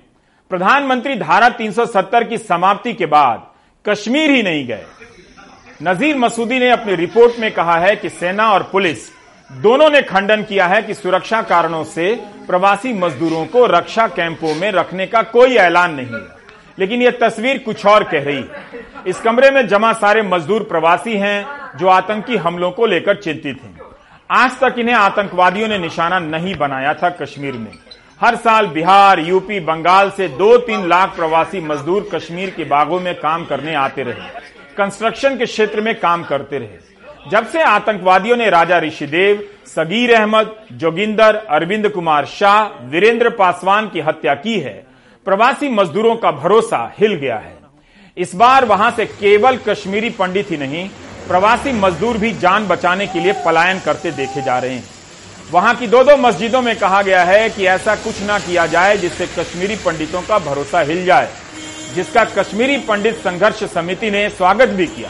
प्रधानमंत्री 0.50 1.16
धारा 1.16 1.50
370 1.50 2.28
की 2.30 2.38
समाप्ति 2.38 2.94
के 2.94 3.06
बाद 3.06 3.48
कश्मीर 3.86 4.32
ही 4.32 4.44
नहीं 4.44 4.68
गए। 4.68 4.86
नजीर 5.84 6.18
मसूदी 6.18 6.60
ने 6.60 6.70
अपनी 6.70 6.96
रिपोर्ट 6.96 7.40
में 7.40 7.52
कहा 7.52 7.80
है 7.80 7.96
कि 7.96 8.10
सेना 8.10 8.52
और 8.52 8.70
पुलिस 8.72 9.10
दोनों 9.50 9.90
ने 9.90 10.02
खंडन 10.02 10.44
किया 10.44 10.68
है 10.68 10.82
कि 10.82 10.94
सुरक्षा 10.94 11.42
कारणों 11.42 11.84
से 11.84 12.16
प्रवासी 12.48 12.94
मजदूरों 12.94 13.46
को 13.46 13.66
रक्षा 13.68 14.08
कैंपों 14.08 14.56
में 14.56 14.72
रखने 14.72 15.08
का 15.08 15.22
कोई 15.22 15.56
ऐलान 15.56 15.96
नहीं 15.96 16.14
है। 16.14 16.35
लेकिन 16.80 17.02
यह 17.02 17.12
तस्वीर 17.12 17.58
कुछ 17.58 17.86
और 17.86 18.04
कह 18.04 18.24
रही। 18.24 18.36
है 18.36 19.04
इस 19.08 19.20
कमरे 19.20 19.52
में 19.52 19.68
जमा 19.68 19.94
सारे 19.94 20.22
मजदूर 20.22 20.64
प्रवासी 20.64 21.18
हैं 21.18 21.46
जो 21.78 21.88
आतंकी 21.88 22.36
हमलों 22.36 22.72
को 22.72 22.86
लेकर 22.86 23.16
चिंतित 23.16 23.64
हैं। 23.64 23.80
आज 24.32 24.60
तक 24.60 24.76
इन्हें 24.80 24.96
आतंकवादियों 24.96 25.68
ने 25.68 25.78
निशाना 25.78 26.20
नहीं 26.20 26.56
बनाया 26.56 26.94
था 26.94 27.10
कश्मीर 27.10 27.54
में। 27.54 27.72
हर 28.22 28.36
साल 28.36 28.68
बिहार, 28.68 29.20
यूपी, 29.20 29.60
बंगाल 29.60 30.10
से 30.10 30.28
दो 30.28 30.58
तीन 30.58 30.88
लाख 30.88 31.16
प्रवासी 31.16 31.60
मजदूर 31.62 32.10
कश्मीर 32.14 32.50
के 32.50 32.64
बागों 32.64 33.00
में 33.00 33.16
काम 33.16 33.46
करने 33.46 33.76
आते 33.76 34.04
रहे। 34.04 34.30
कंस्ट्रक्शन 34.78 35.38
के 35.38 35.46
क्षेत्र 35.46 35.82
में 35.82 36.00
काम 36.00 36.24
करते 36.24 36.58
रहे। 36.58 37.30
जब 37.32 37.48
से 37.48 37.62
आतंकवादियों 37.62 38.38
ने 38.38 38.50
राजा 38.50 38.80
ऋषिदेव, 38.80 39.48
सगीर 39.66 40.14
अहमद, 40.14 40.56
जोगिंदर, 40.72 41.36
अरविंद 41.36 41.90
कुमार 41.90 42.26
शाह, 42.26 42.86
वीरेंद्र 42.86 43.30
पासवान 43.30 43.90
की 43.90 44.00
हत्या 44.00 44.34
की 44.34 44.60
है 44.60 44.95
प्रवासी 45.26 45.70
मजदूरों 45.70 46.16
का 46.16 46.32
भरोसा 46.34 46.80
हिल 47.00 47.14
गया 47.14 47.36
है। 47.38 47.54
इस 48.18 48.34
बार 48.36 48.66
वहाँ 48.66 48.90
से 48.92 49.06
केवल 49.06 49.58
कश्मीरी 49.68 50.10
पंडित 50.10 50.52
ही 50.52 50.58
नहीं, 50.58 50.88
प्रवासी 51.28 51.72
मजदूर 51.74 52.18
भी 52.18 52.32
जान 52.34 52.68
बचाने 52.68 53.08
के 53.08 53.20
लिए 53.20 53.34
पलायन 53.46 53.80
करते 53.80 54.12
देखे 54.12 54.42
जा 54.42 54.58
रहे 54.60 54.74
हैं। 54.74 54.84
वहाँ 55.52 55.74
की 55.76 55.88
दो 55.88 56.04
दो 56.04 56.18
मस्जिदों 56.18 56.62
में 56.62 56.76
कहा 56.76 57.02
गया 57.02 57.24
है 57.24 57.50
कि 57.50 57.66
ऐसा 57.68 57.96
कुछ 57.96 58.22
ना 58.22 58.38
किया 58.40 58.66
जाए 58.68 58.98
जिससे 58.98 59.28
कश्मीरी 59.30 59.76
पंडितों 59.76 60.22
का 60.22 60.40
भरोसा 60.42 60.80
हिल 60.82 61.04
जाए, 61.06 61.30
जिसका 61.96 62.24
कश्मीरी 62.34 62.78
पंडित 62.80 63.16
संघर्ष 63.18 63.64
समिति 63.74 64.12
ने 64.12 64.28
स्वागत 64.30 64.70
भी 64.70 64.88
किया। 64.88 65.10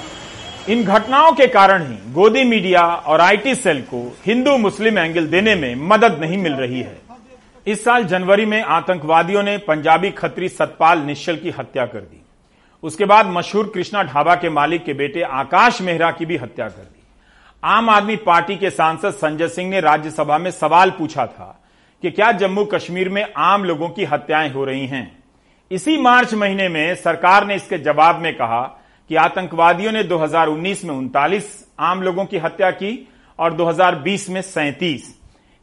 इन 0.69 0.84
घटनाओं 0.84 1.31
के 1.31 1.48
कारण 1.48 1.88
ही 1.88 2.13
गोदी 2.13 2.43
मीडिया 2.43 2.81
और 2.81 3.22
आईटी 3.22 3.55
सेल 3.55 3.81
को 3.84 4.01
हिंदू 4.25 4.57
मुस्लिम 4.57 4.98
एंगल 4.98 5.27
देने 5.27 5.55
में 5.55 5.75
मदद 5.88 6.17
नहीं 6.22 6.38
मिल 6.38 6.53
रही 6.53 6.81
है। 6.81 7.04
इस 7.67 7.84
साल 7.84 8.03
जनवरी 8.03 8.45
में 8.45 8.62
आतंकवादियों 8.62 9.43
ने 9.43 9.57
पंजाबी 9.57 10.12
खत्री 10.12 10.50
सतपाल 10.50 11.00
निश्चल 11.00 11.38
की 11.38 11.50
हत्या 11.50 11.86
कर 11.86 12.00
दी। 12.00 12.25
उसके 12.84 13.05
बाद 13.05 13.25
मशहूर 13.25 13.72
कृष्णा 13.74 14.03
ढाबा 14.03 14.36
के 14.36 14.50
मालिक 14.50 14.86
के 14.86 14.93
बेटे 14.93 15.22
आकाश 15.22 15.81
मेहरा 15.81 16.12
की 16.12 16.25
भी 16.25 16.38
हत्या 16.38 16.69
कर 16.69 16.81
दी। 16.81 17.03
आम 17.63 17.89
आदमी 17.89 18.15
पार्टी 18.15 18.57
के 18.57 18.69
सांसद 18.69 19.12
संजय 19.12 19.48
सिंह 19.48 19.69
ने 19.69 19.79
राज्यसभा 19.79 20.38
में 20.38 20.51
सवाल 20.51 20.91
पूछा 20.91 21.25
था 21.25 21.63
कि 22.01 22.12
क्या 22.12 22.31
जम्मू 22.31 22.65
कश्मीर 22.65 23.10
में 23.10 23.34
आम 23.38 23.63
लोगों 23.63 23.89
की 23.89 24.05
हत्याएँ 24.05 24.50
हो 24.50 24.65
रही 24.65 24.88
हैं? 24.88 25.24
इसी 25.72 25.98
मार्च 25.98 26.34
महीने 26.34 26.69
में 26.69 26.95
सरकार 26.95 27.48
ने 27.48 27.55
इसके 27.55 27.77
जवाब 27.77 28.19
में 28.19 28.36
कहा 28.36 28.62
कि 29.10 29.15
आतंकवादियों 29.15 29.91
ने 29.91 30.03
2019 30.03 30.84
में 30.84 30.95
उनतालीस 30.95 31.67
आम 31.79 32.01
लोगों 32.01 32.25
की 32.25 32.38
हत्या 32.38 32.72
की 32.72 33.12
और 33.39 33.53
2020 33.53 34.29
में 34.29 34.41
सैंतीस। 34.41 35.14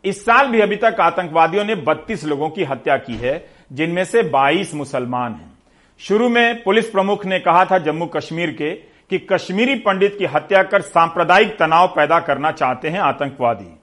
इस 0.04 0.24
साल 0.24 0.46
भी 0.46 0.60
अभी 0.60 0.76
तक 0.76 0.96
आतंकवादियों 1.00 1.64
ने 1.64 1.74
32 1.74 2.24
लोगों 2.24 2.48
की 2.50 2.64
हत्या 2.64 2.96
की 2.96 3.14
है, 3.14 3.48
जिनमें 3.72 4.04
से 4.04 4.22
22 4.22 4.74
मुसलमान 4.74 5.32
हैं। 5.32 5.52
शुरू 6.00 6.28
में 6.28 6.62
पुलिस 6.62 6.88
प्रमुख 6.90 7.26
ने 7.26 7.38
कहा 7.38 7.64
था 7.64 7.78
जम्मू 7.78 8.06
कश्मीर 8.06 8.50
के, 8.50 8.70
कि 9.10 9.18
कश्मीरी 9.18 9.74
पंडित 9.74 10.16
की 10.18 10.24
हत्या 10.24 10.62
कर 10.62 10.80
सांप्रदायिक 10.80 11.58
तनाव 11.58 11.88
पैदा 11.88 12.20
करना 12.20 12.50
चाहते 12.50 12.88
हैं 12.88 13.00
आतंकवादी। 13.00 13.78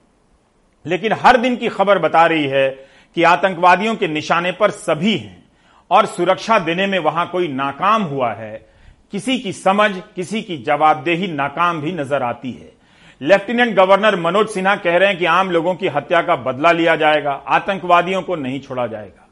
लेकिन 0.86 1.12
हर 1.12 1.36
दिन 1.36 1.56
की 1.56 1.68
खबर 1.68 1.98
बता 1.98 2.26
रही 2.26 2.46
है 2.46 2.68
कि 3.16 3.22
आतंकवादियों 3.22 3.94
के 3.96 4.08
निशाने 4.08 4.52
पर 4.52 4.70
सभी 4.70 5.16
हैं, 5.16 5.44
और 5.90 6.06
सुरक्षा 6.06 6.58
देने 6.58 6.86
में 6.86 6.98
वहाँ 6.98 7.28
कोई 7.30 7.48
नाकाम 7.48 8.02
हुआ 8.02 8.32
है। 8.32 8.70
किसी 9.12 9.38
की 9.38 9.52
समझ, 9.52 9.90
किसी 10.16 10.42
की 10.42 10.56
जवाबदेही 10.56 11.28
नाकाम 11.28 11.80
भी 11.80 11.92
नज़र 11.92 12.22
आती 12.22 12.52
है। 12.52 12.79
लेफ्टिनेंट 13.22 13.76
गवर्नर 13.76 14.16
मनोज 14.16 14.48
सिन्हा 14.48 14.76
कह 14.76 14.96
रहे 14.96 15.08
हैं 15.08 15.18
कि 15.18 15.24
आम 15.24 15.50
लोगों 15.50 15.74
की 15.74 15.88
हत्या 15.88 16.22
का 16.22 16.36
बदला 16.36 16.72
लिया 16.72 16.96
जाएगा, 16.96 17.42
आतंकवादियों 17.48 18.22
को 18.22 18.36
नहीं 18.36 18.60
छोड़ा 18.60 18.86
जाएगा। 18.86 19.28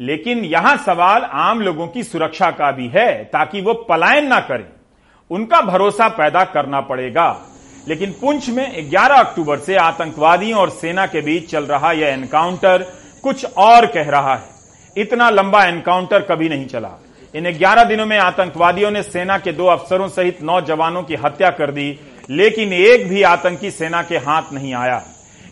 लेकिन 0.00 0.38
यहाँ 0.38 0.76
सवाल 0.76 1.22
आम 1.22 1.60
लोगों 1.60 1.88
की 1.88 2.02
सुरक्षा 2.02 2.50
का 2.50 2.72
भी 2.72 2.88
है, 2.88 3.24
ताकि 3.24 3.60
वो 3.60 3.74
पलायन 3.74 4.26
ना 4.26 4.40
करें। 4.40 4.64
उनका 5.30 5.60
भरोसा 5.60 6.08
पैदा 6.08 6.44
करना 6.44 6.80
पड़ेगा। 6.80 7.40
लेकिन 7.88 8.10
पुंछ 8.10 8.48
में 8.50 8.90
11 8.90 9.16
अक्टूबर 9.16 9.58
से 9.58 9.76
आतंकवादियों 9.76 10.60
और 10.60 10.70
सेना 10.70 11.06
के 11.06 11.20
बीच 11.20 11.50
चल 11.50 11.64
रहा 11.64 11.92
यह 11.92 12.08
एनकाउंटर 12.08 12.86
कुछ 13.22 13.44
और 13.44 13.86
कह 13.86 14.10
रहा 14.10 14.34
है। 14.34 14.44
इतना 14.96 15.30
लंबा 15.30 15.64
एनकाउंटर 15.64 16.22
कभी 16.22 16.48
नहीं 16.48 16.66
चला। 16.66 16.90
इन 17.34 17.50
11 17.50 17.84
दिनों 17.84 18.06
में 18.06 18.18
आतंकवादियों 18.18 18.90
ने 18.90 19.02
सेना 19.02 19.38
के 19.38 19.52
दो 19.52 19.66
अफसरों 19.66 20.08
सहित 20.08 20.42
नौ 20.42 20.60
जवानों 20.60 21.02
की 21.02 21.14
हत्या 21.14 21.50
कर 21.50 21.70
दी। 21.70 22.00
लेकिन 22.30 22.72
एक 22.72 23.08
भी 23.08 23.22
आतंकी 23.22 23.70
सेना 23.70 24.02
के 24.02 24.16
हाथ 24.16 24.52
नहीं 24.52 24.74
आया। 24.74 25.02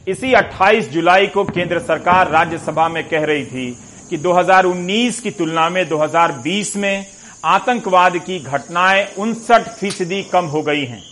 इसी 0.09 0.33
28 0.33 0.89
जुलाई 0.89 1.27
को 1.27 1.45
केंद्र 1.45 1.79
सरकार 1.79 2.31
राज्यसभा 2.31 2.89
में 2.89 3.09
कह 3.09 3.25
रही 3.25 3.45
थी 3.47 3.71
कि 4.11 4.19
2019 4.19 5.21
की 5.21 5.31
तुलना 5.31 5.69
में 5.69 5.89
2020 5.89 6.77
में 6.77 7.07
आतंकवाद 7.45 8.19
की 8.19 8.39
घटनाएँ 8.39 9.07
उनसठ 9.19 9.69
फ़ीसदी 9.69 10.23
कम 10.23 10.45
हो 10.45 10.63
गई 10.63 10.85
हैं। 10.85 11.03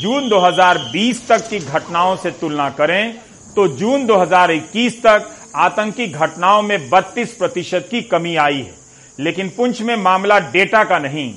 जून 0.00 0.28
2020 0.28 1.28
तक 1.28 1.48
की 1.48 1.58
घटनाओं 1.58 2.16
से 2.16 2.30
तुलना 2.30 2.70
करें 2.70 3.14
तो 3.56 3.68
जून 3.68 4.06
2021 4.06 5.02
तक 5.02 5.30
आतंकी 5.56 6.06
घटनाओं 6.06 6.62
में 6.62 6.90
32 6.90 7.32
प्रतिशत 7.32 7.88
की 7.90 8.02
कमी 8.02 8.36
आई 8.36 8.58
है। 8.58 8.74
लेकिन 9.18 9.48
पुंछ 9.48 9.82
में 9.82 9.96
मामला 9.96 10.38
डेटा 10.38 10.84
का 10.84 10.98
नहीं। 10.98 11.34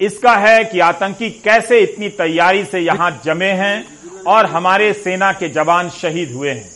इसका 0.00 0.34
है 0.36 0.64
कि 0.64 0.80
आतंकी 0.80 1.28
कैसे 1.44 1.78
इतनी 1.80 2.08
तैयारी 2.10 2.64
से 2.64 2.78
यहाँ 2.80 3.10
जमे 3.24 3.50
हैं 3.52 3.84
और 4.26 4.46
हमारे 4.46 4.92
सेना 4.94 5.32
के 5.32 5.48
जवान 5.50 5.88
शहीद 5.92 6.32
हुए 6.32 6.50
हैं। 6.50 6.70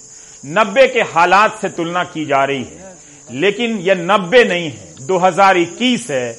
नब्बे 0.45 0.87
के 0.89 1.01
हालात 1.13 1.59
से 1.61 1.69
तुलना 1.69 2.03
की 2.05 2.25
जा 2.25 2.45
रही 2.45 2.63
है, 2.63 2.97
लेकिन 3.29 3.79
यह 3.79 3.95
नब्बे 4.03 4.43
नहीं 4.45 4.71
है 4.71 5.07
2021 5.07 6.11
है। 6.11 6.33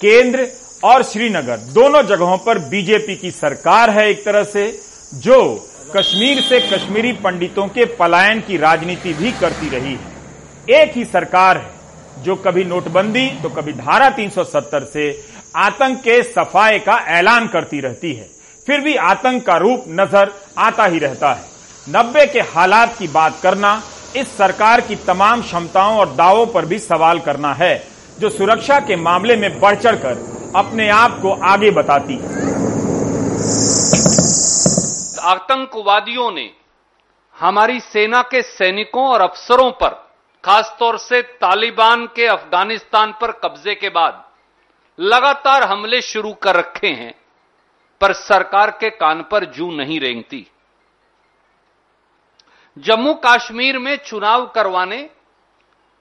केंद्र 0.00 0.48
और 0.82 1.02
श्रीनगर 1.02 1.56
दोनों 1.74 2.02
जगहों 2.06 2.36
पर 2.38 2.58
बीजेपी 2.68 3.16
की 3.16 3.30
सरकार 3.30 3.90
है 3.90 4.08
एक 4.10 4.24
तरह 4.24 4.44
से, 4.44 4.68
जो 5.12 5.68
कश्मीर 5.96 6.40
से 6.40 6.60
कश्मीरी 6.68 7.12
पंडितों 7.14 7.66
के 7.68 7.84
पलायन 7.96 8.40
की 8.40 8.56
राजनीति 8.58 9.12
भी 9.14 9.32
करती 9.32 9.68
रही 9.68 9.94
है। 9.94 10.80
एक 10.80 10.96
ही 10.96 11.04
सरकार 11.04 11.56
है, 11.56 11.74
जो 12.16 12.34
कभी 12.36 12.64
नोटबंदी 12.64 13.28
तो 13.42 13.48
कभी 13.50 13.72
धारा 13.74 14.08
370 14.10 14.84
से 14.84 15.10
आतंक 15.56 16.00
के 16.00 16.22
सफाए 16.22 16.78
का 16.78 16.94
ऐलान 17.10 17.46
करती 17.48 17.80
रहती 17.80 18.12
है। 18.12 18.28
फिर 18.66 18.80
भी 18.80 18.94
आतंक 18.96 19.44
का 19.46 19.56
रूप 19.56 19.84
नज़र 19.90 20.32
आता 20.58 20.84
ही 20.84 20.98
रहता 20.98 21.32
है। 21.32 21.44
नब्बे 21.86 22.26
के 22.26 22.40
हालात 22.48 22.96
की 22.98 23.08
बात 23.08 23.38
करना, 23.42 23.80
इस 24.16 24.36
सरकार 24.36 24.80
की 24.80 24.96
तमाम 24.96 25.42
क्षमताओं 25.42 25.98
और 25.98 26.12
दावों 26.14 26.46
पर 26.46 26.64
भी 26.64 26.78
सवाल 26.78 27.20
करना 27.20 27.52
है, 27.54 27.82
जो 28.18 28.30
सुरक्षा 28.30 28.78
के 28.80 28.96
मामले 28.96 29.36
में 29.36 29.58
बढ़ 29.60 29.74
चढ़कर 29.74 30.52
अपने 30.56 30.88
आप 30.88 31.18
को 31.22 31.32
आगे 31.44 31.70
बताती 31.70 32.16
है। 32.16 32.34
आतंकवादियों 35.26 36.30
ने 36.32 36.50
हमारी 37.36 37.80
सेना 37.80 38.22
के 38.24 38.42
सैनिकों 38.42 39.06
और 39.06 39.20
अफसरों 39.20 39.70
पर, 39.72 39.88
खासतौर 40.44 40.98
से 40.98 41.22
तालिबान 41.22 42.06
के 42.06 42.26
अफ़गानिस्तान 42.26 43.14
पर 43.20 43.32
कब्जे 43.44 43.74
के 43.74 43.88
बाद 43.88 44.24
लगातार 44.98 45.62
हमले 45.62 46.00
शुरू 46.00 46.32
कर 46.32 46.56
रखे 46.56 46.88
हैं, 46.88 47.14
पर 48.00 48.12
सरकार 48.12 48.70
के 48.70 48.90
कान 48.90 49.22
पर 49.22 49.44
जू 49.44 49.70
नहीं 49.70 50.00
रेंगती। 50.00 50.46
जम्मू 52.78 53.14
कश्मीर 53.24 53.78
में 53.78 53.96
चुनाव 53.96 54.46
करवाने 54.46 55.10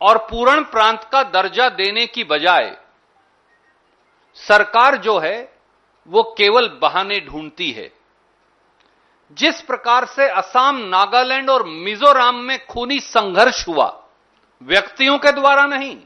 और 0.02 0.18
पूर्ण 0.18 0.64
प्रांत 0.64 1.04
का 1.12 1.24
दर्जा 1.24 1.70
देने 1.70 2.06
की 2.06 2.24
बजाय 2.24 2.78
सरकार 4.38 4.98
जो 4.98 5.18
है, 5.20 5.54
वो 6.08 6.24
केवल 6.38 6.68
बहाने 6.82 7.20
ढूंढती 7.20 7.72
है। 7.72 7.92
जिस 9.32 9.62
प्रकार 9.62 10.06
से 10.06 10.30
असम, 10.30 10.78
नागालैंड 10.86 11.50
और 11.50 11.66
मिजोरम 11.66 12.36
में 12.36 12.66
खूनी 12.66 13.00
संघर्ष 13.00 13.68
हुआ, 13.68 14.04
व्यक्तियों 14.62 15.18
के 15.18 15.32
द्वारा 15.32 15.66
नहीं, 15.66 15.98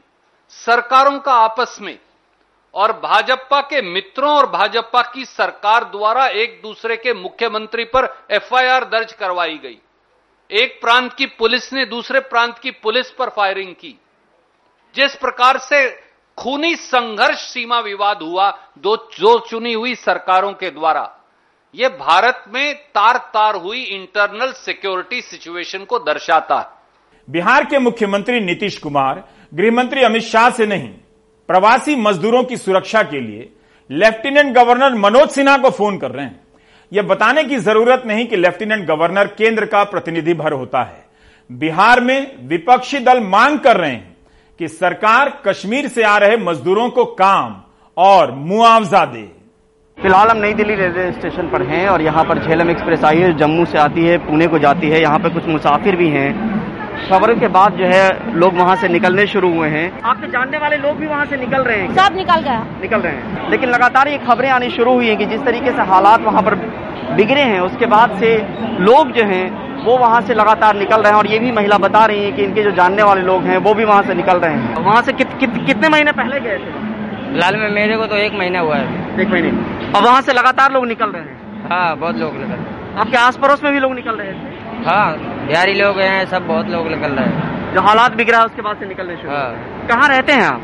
सरकारों 0.48 1.18
का 1.18 1.32
आपस 1.32 1.78
में 1.80 1.98
और 2.74 2.92
भाजपा 2.92 3.60
के 3.60 3.82
मित्रों 3.82 4.30
और 4.30 4.46
भाजपा 4.46 5.02
की 5.14 5.24
सरकार 5.24 5.84
द्वारा 5.84 6.26
एक 6.26 6.60
दूसरे 6.62 6.96
के 6.96 7.14
मुख्यमंत्री 7.14 7.84
पर 7.84 8.08
एफआईआर 8.30 8.84
दर्ज 8.84 9.12
करवाई 9.12 9.58
गई। 9.58 9.78
एक 10.50 10.80
प्रांत 10.80 11.12
की 11.12 11.26
पुलिस 11.26 11.72
ने 11.72 11.84
दूसरे 11.84 12.20
प्रांत 12.20 12.58
की 12.58 12.70
पुलिस 12.70 13.10
पर 13.10 13.28
फायरिंग 13.28 13.74
की। 13.74 13.98
जिस 14.94 15.14
प्रकार 15.14 15.58
से 15.58 15.88
खूनी 16.38 16.74
संघर्ष 16.76 17.38
सीमा 17.38 17.78
विवाद 17.80 18.22
हुआ, 18.22 18.50
दो 18.78 18.96
जो 19.12 19.38
चुनी 19.40 19.72
हुई 19.72 19.94
सरकारों 19.94 20.52
के 20.52 20.70
द्वारा 20.70 21.16
यह 21.74 21.88
भारत 21.88 22.44
में 22.48 22.74
तार 22.74 23.16
तार 23.34 23.54
हुई 23.54 23.82
इंटरनल 23.84 24.52
सिक्योरिटी 24.52 25.20
सिचुएशन 25.22 25.84
को 25.84 25.98
दर्शाता 25.98 26.58
है। 26.58 26.66
बिहार 27.28 27.64
के 27.64 27.78
मुख्यमंत्री 27.78 28.40
नीतीश 28.40 28.78
कुमार, 28.78 29.22
गृहमंत्री 29.54 30.02
अमित 30.02 30.22
शाह 30.22 30.50
से 30.50 30.66
नहीं 30.66 30.88
प्रवासी 31.50 31.94
मजदूरों 31.96 32.42
की 32.44 32.56
सुरक्षा 32.56 33.02
के 33.02 33.20
लिए 33.20 33.48
लेफ्टिनेंट 33.90 34.52
गवर्नर 34.54 34.94
मनोज 34.94 35.28
सिन्हा 35.28 35.56
को 35.58 35.70
फ़ोन 35.70 35.96
कर 35.98 36.10
रहे 36.10 36.24
हैं। 36.24 36.40
यह 36.92 37.02
बताने 37.02 37.42
की 37.44 37.56
ज़रूरत 37.58 38.02
नहीं 38.06 38.26
कि 38.26 38.36
लेफ्टिनेंट 38.36 38.86
गवर्नर 38.86 39.26
केंद्र 39.38 39.66
का 39.66 39.82
प्रतिनिधि 39.84 40.34
भर 40.34 40.52
होता 40.52 40.82
है। 40.82 41.04
बिहार 41.50 42.00
में 42.00 42.46
विपक्षी 42.48 42.98
दल 42.98 43.20
मांग 43.20 43.58
कर 43.58 43.76
रहे 43.76 43.90
हैं 43.90 44.16
कि 44.60 44.68
सरकार 44.68 45.32
कश्मीर 45.46 45.88
से 45.88 46.02
आ 46.02 46.16
रहे 46.18 46.36
मजदूरों 46.36 46.88
को 46.90 47.04
काम 47.04 47.60
और 47.96 48.32
मुआवजा 48.32 49.04
दे। 49.06 49.28
फ़िलहाल 49.98 50.28
हम 50.28 50.36
नई 50.36 50.54
दिल्ली 50.54 50.74
रेलवे 50.74 51.10
स्टेशन 51.12 51.50
पर 51.50 51.62
हैं 51.62 51.86
और 51.88 52.02
यहाँ 52.02 52.24
पर 52.24 52.46
झेलम 52.46 52.70
एक्सप्रेस 52.70 53.04
आई 53.04 53.18
है, 53.18 53.36
जम्मू 53.36 53.64
से 53.64 53.78
आती 53.78 54.06
है, 54.06 54.18
पुणे 54.20 54.46
को 54.46 54.58
जाती 54.58 54.90
है। 54.90 55.02
यहाँ 55.02 55.18
पर 55.18 55.34
कुछ 55.34 55.46
मुसाफिर 55.48 55.96
भी 55.96 56.08
हैं। 56.08 56.59
खबर 57.08 57.38
के 57.38 57.48
बाद 57.48 57.72
जो 57.72 57.84
है 57.84 58.34
लोग 58.34 58.54
वहाँ 58.54 58.76
से 58.76 58.88
निकलने 58.88 59.26
शुरू 59.26 59.52
हुए 59.54 59.68
हैं। 59.68 60.00
आपके 60.02 60.26
जानने 60.26 60.58
वाले 60.58 60.76
लोग 60.76 60.96
भी 60.96 61.06
वहाँ 61.06 61.24
से 61.24 61.36
निकल 61.36 61.62
रहे 61.62 61.76
हैं? 61.76 61.94
सब 61.96 62.16
निकल 62.16 62.40
गया। 62.40 62.66
निकल 62.80 63.00
रहे 63.00 63.12
हैं। 63.12 63.50
लेकिन 63.50 63.70
लगातार 63.70 64.08
ये 64.08 64.18
खबरें 64.18 64.50
आनी 64.50 64.70
शुरू 64.70 64.92
हुई 64.92 65.08
हैं 65.08 65.16
कि 65.16 65.26
जिस 65.26 65.42
तरीके 65.44 65.70
से 65.70 65.82
हालात 65.82 66.20
वहाँ 66.20 66.42
पर 66.42 66.54
बिगड़े 67.16 67.42
हैं 67.42 67.60
उसके 67.60 67.86
बाद 67.86 68.16
से 68.20 68.36
लोग 68.80 69.12
जो 69.12 69.24
हैं 69.24 69.70
वो 69.84 69.96
वहाँ 69.98 70.20
से 70.20 70.34
लगातार 70.34 70.76
निकल 70.76 71.02
रहे 71.02 71.12
हैं 71.12 71.18
और 71.18 71.26
ये 71.26 71.38
भी 71.38 71.52
महिला 71.52 71.78
बता 71.78 72.04
रही 72.04 72.24
है 72.24 72.32
कि 72.32 72.42
इनके 72.42 72.62
जो 72.62 72.70
जानने 72.70 73.02
वाले 73.02 73.22
लोग 73.22 73.42
हैं 73.42 73.56
वो 73.56 73.74
भी 73.74 73.84
वहाँ 73.84 74.02
से 74.02 74.14
निकल 74.14 74.36
रहे 74.36 74.54
हैं। 74.54 74.74
वहाँ 74.74 75.02
से 75.02 75.12
कित, 75.12 75.28
कित, 75.40 75.50
कितने 75.66 75.88
महीने 75.88 76.12
पहले 76.12 76.40
गए 76.40 76.58
थे? 76.58 77.38
लाल 77.38 77.56
में 77.56 77.70
मेरे 77.70 77.96
को 77.96 78.06
तो 78.06 78.16
एक 78.16 78.32
महीना 78.34 78.60
हुआ 78.60 78.76
है। 78.76 79.20
एक 79.20 79.28
महीने। 79.28 79.50
और 79.92 80.02
वहाँ 80.02 80.20
से 80.20 80.32
लगातार 80.32 80.72
लोग 80.72 80.86
निकल 80.86 81.10
रहे 81.10 81.22
हैं? 81.22 81.68
हाँ 81.70 81.96
बहुत 81.96 82.16
लोग 82.16 82.32
निकल 82.32 82.44
रहे 82.44 82.58
हैं। 82.58 82.96
आपके 82.96 83.16
आस 83.16 83.36
पड़ोस 83.36 83.64
में 83.64 83.72
भी 83.72 83.80
लोग 83.80 83.94
निकल 83.94 84.16
रहे 84.16 84.32
थे? 84.32 84.88
हाँ। 84.88 85.16
बिहारी 85.50 85.72
लोग 85.74 85.98
हैं 86.00 86.24
सब 86.30 86.46
बहुत 86.46 86.68
लोग 86.70 86.88
निकल 86.88 87.12
रहे 87.12 87.26
हैं। 87.26 87.74
जो 87.74 87.80
हालात 87.82 88.12
बिगड़ा 88.16 88.38
है 88.38 88.44
उसके 88.46 88.62
बाद 88.62 88.76
से 88.76 88.86
निकलने 88.86 89.16
शुरू। 89.16 89.30
हाँ। 89.30 89.86
कहाँ 89.88 90.08
रहते 90.08 90.32
हैं 90.32 90.44
आप? 90.44 90.60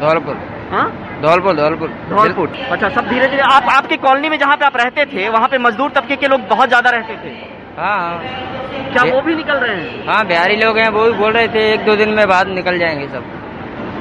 धौलपुर। 0.00 0.36
हाँ? 0.70 0.84
धौलपुर 1.22 1.56
धौलपुर। 1.56 1.88
धौलपुर। 2.10 2.48
अच्छा 2.70 2.88
सब 2.88 3.08
धीरे 3.08 3.28
धीरे 3.28 3.42
आप 3.48 3.68
आपकी 3.72 3.96
कॉलोनी 4.06 4.28
में 4.28 4.38
जहाँ 4.38 4.56
पे 4.56 4.64
आप 4.64 4.76
रहते 4.76 5.04
थे 5.06 5.28
वहाँ 5.28 5.48
पे 5.48 5.58
मजदूर 5.58 5.90
तबके 5.96 6.16
के 6.16 6.28
लोग 6.28 6.48
बहुत 6.48 6.68
ज़्यादा 6.68 6.90
रहते 6.90 7.16
थे। 7.16 7.34
हाँ 7.76 7.98
हाँ। 8.00 8.90
क्या 8.92 9.02
वो 9.12 9.20
भी 9.20 9.34
निकल 9.34 9.54
रहे 9.56 9.76
हैं? 9.76 10.06
हाँ 10.08 10.26
बिहारी 10.26 10.56
लोग 10.56 10.78
हैं 10.78 10.88
वो 10.90 11.04
भी 11.04 11.18
बोल 11.18 11.32
रहे 11.32 11.48
थे 11.48 11.70
एक 11.72 11.84
दो 11.86 11.96
दिन 11.96 12.14
में 12.14 12.26
बाद 12.28 12.48
निकल 12.50 12.78
जाएँगे 12.78 13.08
सब। 13.08 13.30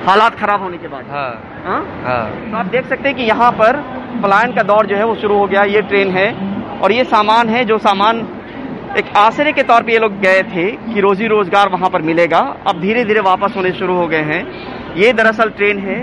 हालात 0.07 0.39
खराब 0.39 0.61
होने 0.61 0.77
के 0.77 0.87
बाद। 0.87 1.09
हाँ। 1.11 1.29
हाँ? 1.65 1.81
हाँ। 2.03 2.51
तो 2.51 2.57
आप 2.57 2.65
देख 2.71 2.87
सकते 2.87 3.09
हैं 3.09 3.17
कि 3.17 3.23
यहाँ 3.25 3.51
पर 3.59 3.83
पलायन 4.23 4.53
का 4.53 4.63
दौर 4.63 4.85
जो 4.85 4.95
है 4.95 5.05
वो 5.05 5.15
शुरू 5.15 5.37
हो 5.37 5.45
गया। 5.47 5.63
ये 5.75 5.81
ट्रेन 5.91 6.11
है 6.11 6.29
और 6.79 6.91
ये 6.91 7.03
सामान 7.05 7.49
है 7.49 7.65
जो 7.65 7.77
सामान 7.79 8.27
एक 8.97 9.11
आसरे 9.17 9.51
के 9.51 9.63
तौर 9.63 9.83
पे 9.83 9.91
ये 9.91 9.99
लोग 9.99 10.19
गए 10.21 10.41
थे 10.45 10.65
कि 10.85 11.01
रोजी 11.01 11.27
रोज़गार 11.27 11.69
वहाँ 11.69 11.89
पर 11.89 12.01
मिलेगा। 12.01 12.39
अब 12.67 12.79
धीरे 12.81 13.03
धीरे 13.05 13.19
वापस 13.21 13.53
होने 13.55 13.71
शुरू 13.73 13.93
हो 13.95 14.07
गए 14.07 14.21
हैं। 14.23 14.41
ये 14.95 15.11
दरअसल 15.13 15.49
ट्रेन 15.51 15.77
है 15.79 15.95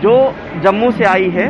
जो 0.00 0.14
जम्मू 0.62 0.90
से 0.92 1.04
आई 1.06 1.28
है 1.30 1.48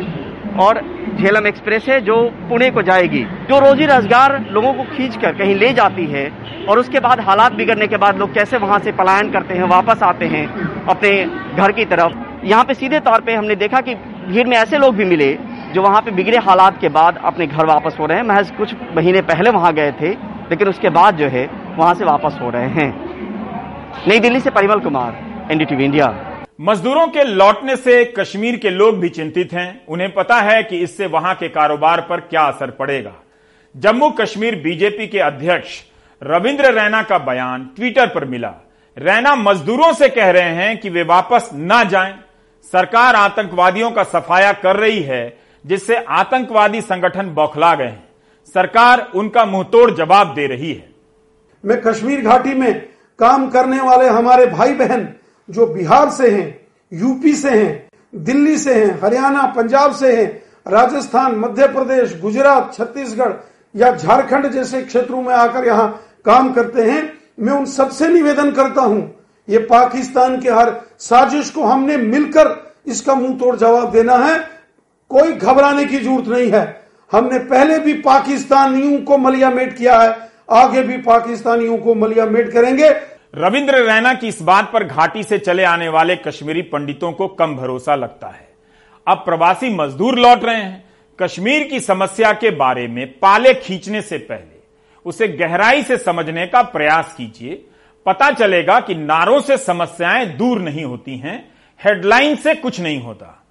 और 0.61 0.81
झेलम 1.13 1.47
एक्सप्रेस 1.47 1.87
है 1.89 1.99
जो 2.01 2.17
पुणे 2.49 2.69
को 2.69 2.81
जाएगी। 2.81 3.23
जो 3.49 3.59
रोजी 3.59 3.85
रोज़गार 3.85 4.37
लोगों 4.51 4.73
को 4.73 4.83
खींच 4.87 5.15
कर 5.15 5.37
कहीं 5.37 5.55
ले 5.55 5.71
जाती 5.73 6.05
है 6.07 6.27
और 6.69 6.79
उसके 6.79 6.99
बाद 6.99 7.19
हालात 7.21 7.53
बिगड़ने 7.53 7.87
के 7.87 7.97
बाद 7.97 8.17
लोग 8.17 8.33
कैसे 8.33 8.57
वहाँ 8.57 8.79
से 8.79 8.91
पलायन 8.93 9.31
करते 9.31 9.53
हैं, 9.53 9.63
वापस 9.65 10.03
आते 10.03 10.25
हैं 10.25 10.45
अपने 10.87 11.13
घर 11.55 11.71
की 11.71 11.85
तरफ़। 11.85 12.45
यहाँ 12.45 12.63
पे 12.63 12.73
सीधे 12.73 12.99
तौर 13.01 13.21
पे 13.21 13.35
हमने 13.35 13.55
देखा 13.57 13.81
कि 13.81 13.95
भीड़ 14.27 14.47
में 14.47 14.57
ऐसे 14.57 14.77
लोग 14.77 14.95
भी 14.95 15.05
मिले 15.05 15.31
जो 15.73 15.81
वहाँ 15.81 16.01
पे 16.01 16.11
बिगड़े 16.13 16.37
हालात 16.41 16.79
के 16.81 16.89
बाद 16.91 17.17
अपने 17.25 17.47
घर 17.47 17.65
वापस 17.65 17.95
हो 17.99 18.05
रहे 18.05 18.17
हैं। 18.17 18.25
महज 18.25 18.51
कुछ 18.57 18.75
महीने 18.95 19.21
पहले 19.23 19.49
वहाँ 19.51 19.73
गए 19.73 19.91
थे। 20.01 20.13
लेकिन 20.53 20.67
उसके 20.67 20.89
बाद 20.89 21.15
जो 21.15 21.27
है, 21.27 21.45
वहाँ 21.77 21.93
से 21.93 22.05
वापस 22.05 22.37
हो 22.41 22.49
रहे 22.49 22.67
हैं। 22.67 24.07
नई 24.07 24.19
दिल्ली 24.19 24.39
से 24.39 24.49
परिमल 24.49 24.79
कुमार 24.79 25.15
एनडीटीवी 25.51 25.85
इंडिया 25.85 26.07
मजदूरों 26.61 27.07
के 27.07 27.23
लौटने 27.23 27.75
से 27.75 28.03
कश्मीर 28.19 28.57
के 28.57 28.69
लोग 28.69 28.99
भी 28.99 29.09
चिंतित 29.09 29.53
हैं। 29.53 29.85
उन्हें 29.87 30.13
पता 30.13 30.39
है 30.41 30.61
कि 30.63 30.77
इससे 30.77 31.07
वहाँ 31.07 31.33
के 31.35 31.49
कारोबार 31.49 32.01
पर 32.01 32.19
क्या 32.19 32.41
असर 32.41 32.71
पड़ेगा। 32.71 33.13
जम्मू 33.75 34.09
कश्मीर 34.09 34.55
बीजेपी 34.55 35.07
के 35.07 35.19
अध्यक्ष 35.19 35.81
रविंद्र 36.21 36.73
रैना 36.73 37.01
का 37.03 37.17
बयान 37.17 37.69
ट्विटर 37.75 38.07
पर 38.07 38.25
मिला। 38.25 38.53
रैना 38.97 39.35
मजदूरों 39.35 39.91
से 39.93 40.09
कह 40.09 40.31
रहे 40.31 40.53
हैं 40.55 40.77
कि 40.77 40.89
वे 40.89 41.03
वापस 41.03 41.49
ना 41.53 41.83
जाएँ। 41.83 42.13
सरकार 42.73 43.15
आतंकवादियों 43.15 43.91
का 43.91 44.03
सफाया 44.03 44.53
कर 44.53 44.75
रही 44.75 45.01
है, 45.01 45.37
जिससे 45.65 45.95
आतंकवादी 45.95 46.81
संगठन 46.81 47.33
बौखला 47.33 47.75
गए 47.75 47.85
हैं। 47.85 48.02
सरकार 48.55 49.11
उनका 49.15 49.45
मुंहतोड़ 49.45 49.91
जवाब 49.91 50.33
दे 50.35 50.47
रही 50.47 50.73
है। 50.73 50.91
मैं 51.63 51.81
कश्मीर 51.81 52.21
घाटी 52.21 52.53
में 52.53 52.73
काम 53.19 53.49
करने 53.49 53.79
वाले 53.81 54.07
हमारे 54.09 54.45
भाई 54.47 54.73
बहन 54.73 55.07
जो 55.49 55.65
बिहार 55.67 56.09
से 56.09 56.29
हैं, 56.29 56.59
यूपी 56.91 57.33
से 57.35 57.49
हैं, 57.51 57.87
दिल्ली 58.15 58.57
से 58.57 58.73
हैं, 58.73 58.99
हरियाणा, 59.01 59.45
पंजाब 59.55 59.93
से 59.93 60.15
हैं, 60.15 60.27
राजस्थान, 60.67 61.35
मध्य 61.35 61.67
प्रदेश, 61.67 62.19
गुजरात, 62.21 62.73
छत्तीसगढ़ 62.73 63.33
या 63.75 63.91
झारखंड 63.91 64.47
जैसे 64.51 64.81
क्षेत्रों 64.83 65.21
में 65.21 65.33
आकर 65.33 65.67
यहाँ 65.67 65.89
काम 66.25 66.51
करते 66.53 66.83
हैं, 66.83 67.11
मैं 67.39 67.53
उन 67.53 67.65
सबसे 67.65 68.07
निवेदन 68.07 68.51
करता 68.51 68.81
हूँ, 68.81 69.13
ये 69.47 69.59
पाकिस्तान 69.65 70.39
के 70.41 70.49
हर 70.49 70.73
साजिश 70.99 71.49
को 71.49 71.63
हमने 71.63 71.97
मिलकर 71.97 72.55
इसका 72.87 73.15
मुँह 73.15 73.37
तोड़ 73.39 73.55
जवाब 73.55 73.91
देना 73.91 74.17
है, 74.17 74.37
कोई 75.11 75.31
घबराने 75.31 75.85
की 75.85 75.97
ज़रूरत 75.97 76.27
नहीं 76.27 76.51
है। 76.51 76.82
हमने 77.13 77.39
पहले 77.39 77.79
भी 77.79 77.93
पाकिस्तानियों 77.93 79.01
को 79.01 79.17
मलिया 79.17 79.49
मेट 79.49 79.77
किया 79.77 79.99
है, 80.01 80.29
आगे 80.51 80.81
भी 80.81 80.97
पाकिस्तानियों 80.97 81.77
को 81.77 81.95
मलिया 81.95 82.25
मेट 82.25 82.51
करेंगे। 82.51 82.89
रविंद्र 83.35 83.83
रैना 83.83 84.13
की 84.13 84.27
इस 84.27 84.41
बात 84.41 84.71
पर 84.73 84.83
घाटी 84.83 85.23
से 85.23 85.37
चले 85.37 85.63
आने 85.63 85.89
वाले 85.89 86.15
कश्मीरी 86.15 86.61
पंडितों 86.61 87.11
को 87.11 87.27
कम 87.27 87.55
भरोसा 87.55 87.95
लगता 87.95 88.27
है। 88.27 88.47
अब 89.07 89.17
प्रवासी 89.17 89.69
मजदूर 89.75 90.19
लौट 90.19 90.43
रहे 90.43 90.55
हैं। 90.55 90.83
कश्मीर 91.19 91.63
की 91.63 91.79
समस्या 91.79 92.31
के 92.33 92.49
बारे 92.49 92.87
में 92.87 93.07
पाले 93.07 93.53
खींचने 93.53 94.01
से 94.01 94.17
पहले 94.17 94.61
उसे 95.05 95.27
गहराई 95.27 95.83
से 95.83 95.97
समझने 95.97 96.45
का 96.47 96.61
प्रयास 96.61 97.15
कीजिए। 97.17 97.65
पता 98.05 98.31
चलेगा 98.31 98.79
कि 98.79 98.95
नारों 98.95 99.39
से 99.41 99.57
समस्याएँ 99.57 100.25
दूर 100.25 100.59
नहीं 100.59 100.83
होती 100.83 101.17
हैं, 101.17 101.51
हेडलाइन 101.85 102.35
से 102.35 102.55
कुछ 102.55 102.79
नहीं 102.79 103.01
होता। 103.01 103.43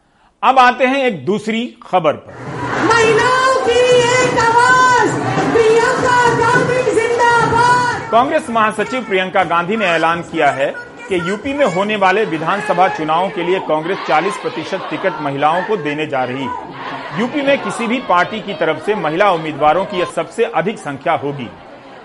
अब 0.42 0.58
आते 0.58 0.84
हैं 0.84 1.04
एक 1.04 1.24
दूसरी 1.24 1.76
खबर 1.82 2.12
पर। 2.12 2.71
महिलाओं 2.84 3.54
की 3.66 3.78
एक 3.96 4.38
आवाज़ 4.40 5.16
प्रियंका 5.52 6.16
गांधी 6.38 6.92
जिंदाबाद 6.92 8.10
कांग्रेस 8.12 8.50
महासचिव 8.50 9.04
प्रियंका 9.04 9.44
गांधी 9.44 9.76
ने 9.76 9.86
ऐलान 9.86 10.22
किया 10.22 10.50
है 10.50 10.66
कि 11.08 11.20
यूपी 11.28 11.52
में 11.52 11.64
होने 11.66 11.96
वाले 11.96 12.24
विधानसभा 12.24 12.88
चुनावों 12.88 13.28
के 13.28 13.42
लिए 13.42 13.58
कांग्रेस 13.60 13.98
40 14.08 14.36
प्रतिशत 14.36 14.86
टिकट 14.90 15.20
महिलाओं 15.20 15.62
को 15.62 15.76
देने 15.76 16.06
जा 16.06 16.24
रही। 16.24 16.48
यूपी 17.20 17.42
में 17.42 17.56
किसी 17.62 17.86
भी 17.86 17.98
पार्टी 18.08 18.40
की 18.40 18.54
तरफ़ 18.54 18.84
से 18.86 18.94
महिला 18.94 19.30
उम्मीदवारों 19.32 19.84
की 19.84 19.98
यह 19.98 20.12
सबसे 20.16 20.44
अधिक 20.44 20.78
संख्या 20.78 21.14
होगी। 21.14 21.48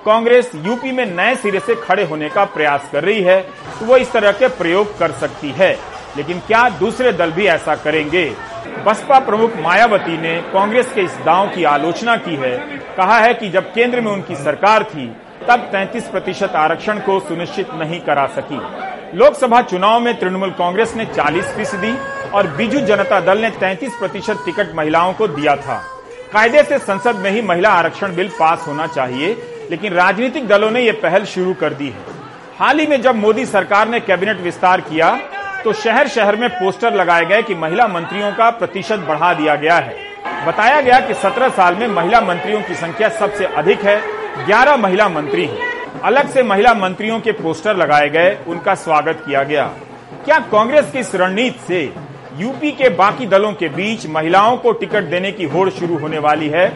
कांग्रेस 0.06 0.52
यूपी 0.56 0.92
में 0.92 1.06
नए 1.06 1.36
सिरे 1.36 1.60
से 1.60 1.76
खड़े 1.76 2.04
होने 2.04 2.30
का 2.30 2.44
प्रयास 2.46 2.90
कर 2.92 3.04
रही 3.04 3.22
है 3.22 3.40
तो 3.80 3.86
वो 3.86 3.98
इस 3.98 4.12
तरह 4.12 4.32
के 4.32 4.48
प्रयोग 4.58 4.98
कर 5.00 5.12
सकती 5.22 5.52
है। 5.52 5.78
लेकिन 6.18 6.40
क्या 6.48 6.68
दूसरे 6.70 7.12
दल 7.13 7.32
भी 7.32 7.46
ऐसा 7.48 7.76
करेंगे? 7.76 8.26
बसपा 8.86 9.20
प्रमुख 9.20 9.56
मायावती 9.58 10.18
ने 10.18 10.36
कांग्रेस 10.54 10.92
के 10.94 11.02
इस 11.02 11.18
दांव 11.26 11.48
की 11.48 11.63
आलोचना 11.63 12.16
की 12.16 12.36
है। 12.36 12.58
कहा 12.98 13.18
है 13.20 13.34
कि 13.34 13.50
जब 13.50 13.74
केंद्र 13.74 14.02
में 14.02 14.12
उनकी 14.12 14.36
सरकार 14.36 14.84
थी, 14.84 15.08
तब 15.48 15.70
33 15.72 16.08
प्रतिशत 16.08 16.56
आरक्षण 16.56 17.00
को 17.00 17.20
सुनिश्चित 17.20 17.74
नहीं 17.74 18.00
करा 18.00 18.26
सकी। 18.28 18.60
लोकसभा 19.18 19.62
चुनाव 19.62 20.00
में 20.00 20.20
तृणमूल 20.20 20.50
कांग्रेस 20.50 20.96
ने 20.96 21.06
40 21.06 21.46
फ़ीसदी 21.46 21.96
और 22.34 22.48
बीजू 22.48 22.80
जनता 22.80 23.20
दल 23.20 23.38
ने 23.38 23.50
33 23.50 23.96
प्रतिशत 23.96 24.42
टिकट 24.46 24.76
महिलाओं 24.76 25.13
को 25.13 25.28
दिया 25.28 25.56
था। 25.56 25.84
कायदे 26.34 26.63
से 26.63 26.78
संसद 26.78 27.16
में 27.16 27.32
ही 27.32 27.42
महिला 27.42 27.70
आरक्षण 27.70 28.16
बिल 28.16 28.30
पास 28.30 28.66
होना 28.68 28.88
चाहिए, 28.88 29.36
लेकिन 29.72 29.94
राजनीतिक 29.94 30.48
दलों 30.48 30.72
ने 30.72 30.82
यह 30.82 31.00
पहल 31.04 31.26
शुरू 31.26 31.54
कर 31.54 31.74
दी 31.74 31.88
है। 31.88 32.16
हाल 32.60 32.80
ही 32.80 32.88
में 32.88 33.02
जब 33.02 33.16
मोदी 33.16 33.46
सरकार 33.46 33.88
ने 33.88 34.00
कैबिनेट 34.00 34.42
विस्तार 34.42 34.82
किया 34.82 35.20
तो 35.63 35.74
शहर 35.74 36.08
शहर 36.08 36.36
में 36.36 36.50
पोस्टर 36.50 36.93
लगाए 36.93 37.26
गए 37.26 37.41
कि 37.41 37.56
महिला 37.56 37.88
मंत्रियों 37.88 38.32
का 38.32 38.50
प्रतिशत 38.50 39.00
बढ़ा 39.00 39.34
दिया 39.34 39.56
गया 39.56 39.76
है। 39.76 39.96
बताया 40.48 40.82
गया 40.82 41.00
कि 41.00 41.13
17 41.13 41.50
साल 41.50 41.76
में 41.76 41.88
महिला 41.88 42.22
मंत्रियों 42.22 42.62
की 42.62 42.76
संख्या 42.76 43.10
सबसे 43.10 43.46
अधिक 43.46 43.82
है 43.82 44.02
11 44.48 44.78
महिला 44.78 45.10
मंत्री 45.10 45.46
हैं। 45.46 45.67
अलग 46.02 46.30
से 46.30 46.43
महिला 46.43 46.74
मंत्रियों 46.74 47.20
के 47.20 47.32
पोस्टर 47.32 47.76
लगाए 47.76 48.10
गए, 48.10 48.38
उनका 48.48 48.76
स्वागत 48.76 49.24
किया 49.26 49.43
गया। 49.43 49.65
क्या 50.26 50.39
कांग्रेस 50.39 50.91
की 50.91 51.00
इस 51.00 51.15
रणनीति 51.15 51.60
से 51.67 51.93
यूपी 52.36 52.72
के 52.72 52.89
बाकी 52.89 53.26
दलों 53.26 53.54
के 53.54 53.70
बीच 53.70 54.08
महिलाओं 54.08 54.58
को 54.58 54.72
टिकट 54.72 55.04
देने 55.04 55.32
की 55.32 55.43
होड़ 55.43 55.70
शुरू 55.70 55.98
होने 55.98 56.20
वाली 56.20 56.50
है? 56.50 56.67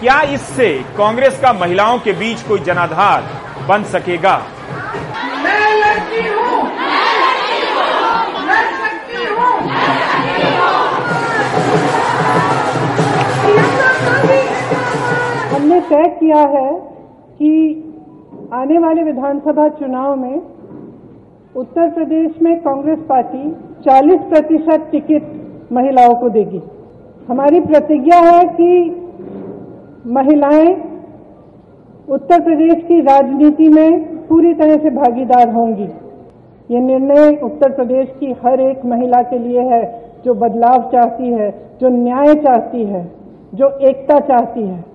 क्या 0.00 0.20
इससे 0.20 0.84
कांग्रेस 0.98 1.40
का 1.40 1.52
महिलाओं 1.52 1.98
के 1.98 2.12
बीच 2.12 2.42
कोई 2.42 2.58
जनाधार 2.58 3.22
बन 3.68 3.84
सकेगा? 3.84 4.36
मैं 5.44 5.76
लड़की 5.76 6.28
हूँ। 6.28 6.59
तय 16.00 16.08
किया 16.08 16.40
है 16.40 16.74
कि 17.38 17.84
आने 18.52 18.78
वाले 18.78 19.02
विधानसभा 19.02 19.68
चुनाव 19.68 20.16
में 20.16 20.42
उत्तर 21.56 21.90
प्रदेश 21.90 22.42
में 22.42 22.60
कांग्रेस 22.60 22.98
पार्टी 22.98 23.56
40 23.82 24.18
प्रतिशत 24.18 24.88
टिकट 24.92 25.22
महिलाओं 25.72 26.14
को 26.14 26.28
देगी। 26.28 26.62
हमारी 27.28 27.60
प्रतिज्ञा 27.60 28.18
है 28.18 28.44
कि 28.44 28.96
महिलाएँ 30.06 30.74
उत्तर 32.08 32.40
प्रदेश 32.40 32.84
की 32.84 33.00
राजनीति 33.00 33.68
में 33.68 34.16
पूरी 34.26 34.54
तरह 34.54 34.76
से 34.76 34.90
भागीदार 34.90 35.52
होंगी। 35.52 35.88
ये 36.70 36.80
निर्णय 36.80 37.40
उत्तर 37.42 37.70
प्रदेश 37.70 38.08
की 38.20 38.36
हर 38.46 38.60
एक 38.60 38.84
महिला 38.84 39.22
के 39.22 39.38
लिए 39.38 39.60
है, 39.60 40.02
जो 40.24 40.34
बदलाव 40.34 40.90
चाहती 40.92 41.28
है, 41.28 41.50
जो 41.80 41.88
न्याय 41.88 42.34
चाहती 42.34 42.84
है, 42.84 43.10
जो 43.54 43.68
एकता 43.68 44.18
चाहती 44.18 44.62
है। 44.66 44.90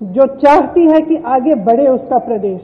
जो 0.00 0.26
चाहती 0.36 0.86
है 0.86 1.00
कि 1.00 1.16
आगे 1.28 1.54
बढ़े 1.64 1.86
उसका 1.88 2.18
प्रदेश। 2.20 2.60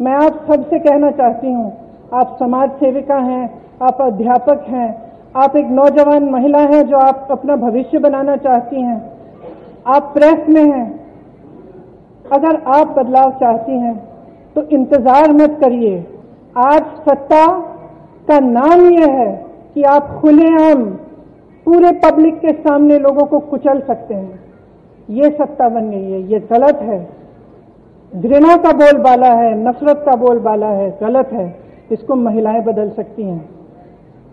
मैं 0.00 0.12
आप 0.14 0.44
सबसे 0.48 0.78
कहना 0.78 1.10
चाहती 1.12 1.52
हूँ, 1.52 1.72
आप 2.14 2.36
समाज 2.40 2.70
सेविका 2.80 3.16
हैं, 3.16 3.48
आप 3.82 4.00
अध्यापक 4.02 4.64
हैं, 4.68 4.90
आप 5.36 5.56
एक 5.56 5.70
नौजवान 5.72 6.28
महिला 6.30 6.60
हैं 6.66 6.82
जो 6.88 6.96
आप 6.98 7.28
अपना 7.30 7.56
भविष्य 7.58 7.98
बनाना 8.00 8.36
चाहती 8.38 8.82
हैं। 8.82 9.00
आप 9.86 10.10
प्रेस 10.14 10.48
में 10.48 10.62
हैं। 10.64 10.86
अगर 12.32 12.62
आप 12.70 12.94
बदलाव 12.98 13.30
चाहती 13.32 13.78
हैं 13.78 13.96
तो 14.56 14.62
इंतज़ार 14.70 15.32
मत 15.32 15.58
करिए। 15.60 15.98
आज 16.56 16.82
सत्ता 17.04 17.46
का 18.28 18.38
नाम 18.40 18.88
यह 18.90 19.12
है 19.12 19.30
कि 19.74 19.82
आप 19.88 20.18
खुलेआम 20.20 20.84
पूरे 21.66 21.90
पब्लिक 22.00 22.38
के 22.38 22.52
सामने 22.54 22.98
लोगों 22.98 23.26
को 23.26 23.38
कुचल 23.46 23.80
सकते 23.80 24.14
हैं। 24.14 24.47
ये 25.08 25.28
सत्ता 25.28 25.68
बन 25.68 25.90
गई 25.90 26.10
है 26.10 26.20
ये 26.32 26.38
गलत 26.52 26.78
है। 26.82 26.98
घृणा 28.12 28.56
का 28.56 28.72
बोलबाला 28.72 29.32
है, 29.32 29.54
नफरत 29.58 30.02
का 30.06 30.16
बोलबाला 30.16 30.66
है, 30.66 30.90
गलत 31.02 31.30
है। 31.32 31.46
इसको 31.92 32.14
महिलाएँ 32.14 32.60
बदल 32.62 32.90
सकती 32.90 33.22
हैं। 33.22 33.48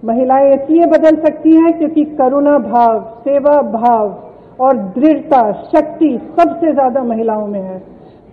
महिलाएँ 0.03 0.53
इसलिए 0.53 0.85
बदल 0.85 1.15
सकती 1.15 1.55
हैं 1.55 1.77
क्योंकि 1.77 2.03
करुणा 2.17 2.57
भाव, 2.59 2.99
सेवा 3.19 3.61
भाव 3.61 4.63
और 4.65 4.77
दृढ़ता, 4.77 5.51
शक्ति 5.51 6.09
सबसे 6.39 6.71
ज़्यादा 6.73 7.03
महिलाओं 7.03 7.47
में 7.47 7.61
है। 7.61 7.81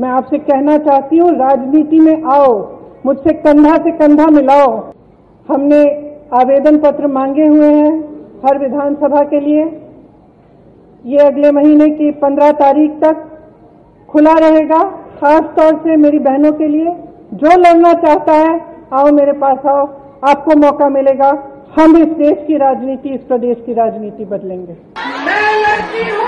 मैं 0.00 0.08
आपसे 0.08 0.38
कहना 0.38 0.76
चाहती 0.78 1.18
हूँ, 1.18 1.30
राजनीति 1.30 2.00
में 2.00 2.22
आओ, 2.32 2.52
मुझसे 3.06 3.32
कंधा 3.34 3.76
से 3.76 3.90
कंधा 3.90 4.26
मिलाओ। 4.26 4.68
हमने 5.48 5.82
आवेदन 6.34 6.78
पत्र 6.78 7.06
मांगे 7.06 7.46
हुए 7.46 7.72
हैं 7.72 7.92
हर 8.46 8.58
विधानसभा 8.58 9.22
के 9.22 9.40
लिए। 9.40 9.64
ये 11.06 11.18
अगले 11.18 11.50
महीने 11.50 11.88
की 11.90 12.10
पंद्रह 12.10 12.50
तारीख 12.52 12.90
तक 12.90 13.24
खुला 14.08 14.32
रहेगा, 14.32 14.82
खास 15.20 15.40
तौर 15.40 15.74
से 15.74 15.96
मेरी 15.96 16.18
बहनों 16.18 16.52
के 16.52 16.68
लिए। 16.68 16.94
जो 17.34 17.56
लड़ना 17.58 17.92
चाहता 17.92 18.32
है, 18.32 18.60
आओ 18.92 19.10
मेरे 19.12 19.32
पास 19.32 19.66
आओ, 19.66 19.86
आपको 20.24 20.56
मौका 20.56 20.88
मिलेगा। 20.88 21.30
हम 21.78 21.96
इस 21.96 22.08
देश 22.08 22.44
की 22.46 22.56
राजनीति, 22.56 23.08
इस 23.08 23.20
प्रदेश 23.20 23.62
की 23.66 23.74
राजनीति 23.74 24.24
बदलेंगे। 24.24 24.76
मैं 25.26 26.21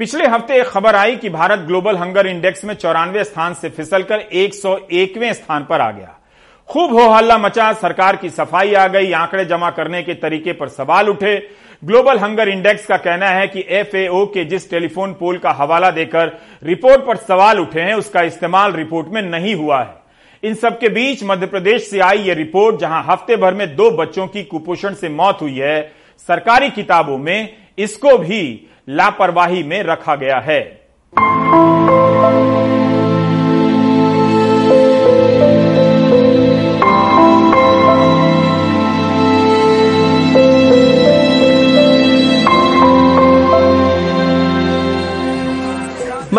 पिछले 0.00 0.26
हफ़्ते 0.26 0.54
एक 0.54 0.66
खबर 0.66 0.94
आई 0.94 1.14
कि 1.16 1.28
भारत 1.30 1.58
ग्लोबल 1.58 1.96
हंगर 1.96 2.26
इंडेक्स 2.26 2.64
में 2.64 2.74
चौरानवे 2.74 3.22
स्थान 3.24 3.54
से 3.54 3.68
फिसलकर 3.68 4.20
101वें 4.34 5.32
स्थान 5.32 5.64
पर 5.64 5.80
आ 5.80 5.90
गया। 5.90 6.12
खूब 6.68 6.92
हो 6.92 7.08
हल्ला 7.08 7.38
मचा, 7.38 7.72
सरकार 7.72 8.16
की 8.16 8.30
सफ़ाई 8.30 8.74
आ 8.74 8.86
गई, 8.88 9.12
आंकड़े 9.12 9.44
जमा 9.44 9.70
करने 9.70 10.02
के 10.02 10.14
तरीके 10.14 10.52
पर 10.52 10.68
सवाल 10.68 11.08
उठे। 11.08 11.36
ग्लोबल 11.82 12.18
हंगर 12.18 12.48
इंडेक्स 12.48 12.86
का 12.86 12.96
कहना 12.98 13.28
है 13.28 13.48
कि 13.48 13.64
एफएओ 13.70 14.24
के 14.26 14.44
जिस 14.44 14.70
टेलीफोन 14.70 15.12
पोल 15.12 15.38
का 15.38 15.50
हवाला 15.52 15.90
देकर 15.92 16.38
रिपोर्ट 16.62 17.06
पर 17.06 17.16
सवाल 17.18 17.60
उठे 17.60 17.80
हैं, 17.80 17.94
उसका 17.94 18.22
इस्तेमाल 18.22 18.72
रिपोर्ट 18.72 19.08
में 19.08 19.22
नहीं 19.22 19.54
हुआ 19.54 19.82
है। 19.82 19.94
इन 20.42 20.54
सबके 20.56 20.88
बीच 20.90 21.24
मध्य 21.24 21.46
प्रदेश 21.46 21.90
से 21.90 22.00
आई 22.00 22.18
ये 22.18 22.34
रिपोर्ट, 22.34 22.80
जहाँ 22.80 23.04
हफ़्ते 23.08 23.36
भर 23.36 23.54
में 23.54 23.74
दो 23.76 23.90
बच्चों 23.96 24.26
की 24.26 24.42
कुपोषण 24.44 24.94
से 24.94 25.08
मौत 25.10 25.38
हुई 25.42 25.58
है। 25.58 26.05
सरकारी 26.18 26.70
किताबों 26.70 27.18
में 27.18 27.56
इसको 27.78 28.16
भी 28.18 28.68
लापरवाही 28.88 29.62
में 29.62 29.82
रखा 29.82 30.14
गया 30.14 30.38
है। 30.38 30.60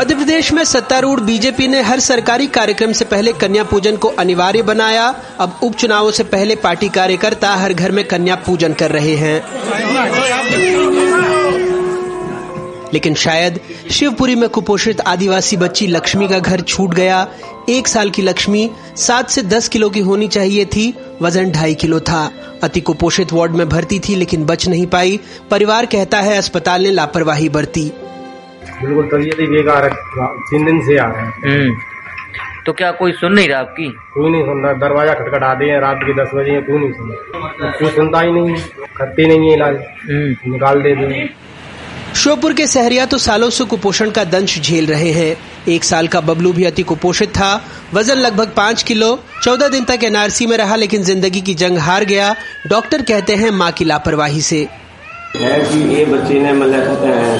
मध्य 0.08 0.16
प्रदेश 0.16 0.54
में 0.54 0.64
सत्तारूढ़ 0.64 1.20
बीजेपी 1.20 1.68
ने 1.68 1.82
हर 1.82 2.00
सरकारी 2.00 2.48
कार्यक्रम 2.48 2.92
से 2.92 3.06
पहले 3.06 3.34
कन्या 3.34 3.64
पूजन 3.64 3.98
को 3.98 4.08
अनिवार्य 4.08 4.62
बनाया। 4.62 5.22
अब 5.40 5.60
उपचुनावों 5.64 6.12
से 6.12 6.24
पहले 6.24 6.56
पार्टी 6.56 6.90
कार्यकर्ता 6.90 7.56
हर 7.56 7.74
घर 7.74 7.92
में 7.92 8.06
कन्या 8.06 8.36
पूजन 8.36 8.74
कर 8.74 8.92
रहे 8.92 9.16
हैं। 9.16 9.46
लेकिन 12.94 13.14
शायद 13.14 13.60
शिवपुरी 13.92 14.36
में 14.36 14.50
कुपोषित 14.50 15.02
आदिवासी 15.02 15.58
बच्ची 15.58 15.88
लक्ष्मी 15.88 16.28
का 16.28 16.40
घर 16.40 16.62
छूट 16.62 16.94
गया। 16.94 17.28
एक 17.70 17.88
साल 17.88 18.10
की 18.10 18.22
लक्ष्मी 18.22 18.72
सात 18.98 19.30
से 19.30 19.42
दस 19.42 19.68
किलो 19.68 19.90
की 19.90 20.00
होनी 20.00 20.28
चाहिए 20.28 20.66
थी, 20.66 20.94
वज़न 21.22 21.52
ढाई 21.52 21.76
किलो 21.76 22.00
था। 22.00 22.32
अति 22.64 22.82
कुपोषित 22.82 23.34
वार्ड 23.34 23.52
में 23.52 23.70
भर्ती 23.70 24.00
थी, 24.00 24.16
लेकिन 24.16 24.46
बच 24.46 24.68
नहीं 24.68 24.88
पाई। 24.88 25.20
परिवार 25.52 25.86
कहता 25.86 26.22
है 26.22 26.38
अस्पताल 26.38 26.82
ने 26.82 26.92
लापरवाही 26.92 27.50
बरती। 27.50 27.92
बिल्कुल 28.82 29.08
तबीयत 29.08 29.40
ही 29.40 29.48
बेकार 29.48 29.86
है 29.86 29.92
तीन 30.50 30.66
दिन 30.66 30.82
से 30.86 30.98
आ 30.98 31.08
रहे 31.08 31.52
हैं। 31.52 31.76
तो 32.66 32.74
क्या 32.74 32.92
कोई 32.94 33.12
सुन 33.14 33.34
नहीं 33.34 33.48
रहा 33.48 33.60
आपकी? 33.60 33.88
कोई 34.14 34.32
नहीं 34.32 34.44
सुन 34.46 34.64
रहा 34.64 34.74
दरवाज़ा 34.80 35.14
खटखटा 35.16 35.54
दिए 35.56 35.72
हैं 35.72 35.80
रात 35.82 36.00
के 36.04 36.14
दस 36.14 36.32
बजे 36.36 36.62
कोई 36.62 36.80
नहीं 36.80 36.92
सुन 36.94 37.12
रहा। 37.12 37.72
कोई 37.72 37.90
सुनता 37.92 38.22
ही 38.22 38.32
नहीं 38.32 38.56
करते 38.98 39.28
नहीं 39.28 39.50
है 39.50 39.56
इलाज। 39.56 39.76
निकाल 40.48 40.82
देते 40.82 41.14
हैं 41.14 41.30
श्योपुर 42.16 42.54
के 42.54 42.66
सहरिया 42.68 43.06
तो 43.06 43.18
सालों 43.18 43.50
से 43.50 43.64
कुपोषण 43.66 44.12
का 44.12 44.24
दंश 44.26 44.60
झेल 44.60 44.86
रहे 44.88 45.12
हैं। 45.12 45.36
एक 45.70 45.84
साल 45.84 46.08
का 46.08 46.22
बबलू 46.22 46.52
भी 46.54 46.64
अति 46.66 46.84
कुपोषित 46.84 47.30
था। 47.30 47.50
वज़न 47.94 48.18
लगभग 48.18 48.52
पाँच 48.58 48.84
किलो। 48.84 49.10
चौदह 49.44 49.68
दिन 49.70 49.84
तक 49.86 50.04
एनआरसी 50.04 50.46
में 50.48 50.58
रहा 50.58 50.76
लेकिन 50.76 51.04
ज़िंदगी 51.04 51.42
की 51.42 51.54
जंग 51.56 51.78
हार 51.80 52.06
गया। 52.06 52.34
डॉक्टर 52.68 53.02
कहते 53.04 53.36
हैं 53.36 53.52
माँ 53.54 53.72
की 53.72 53.86
लापरवाही 53.86 54.42
से। 54.42 54.68
है 55.36 55.60
ये 55.90 56.06
बच्चे 56.06 56.40
ने 56.40 56.54
मतलब 56.54 56.84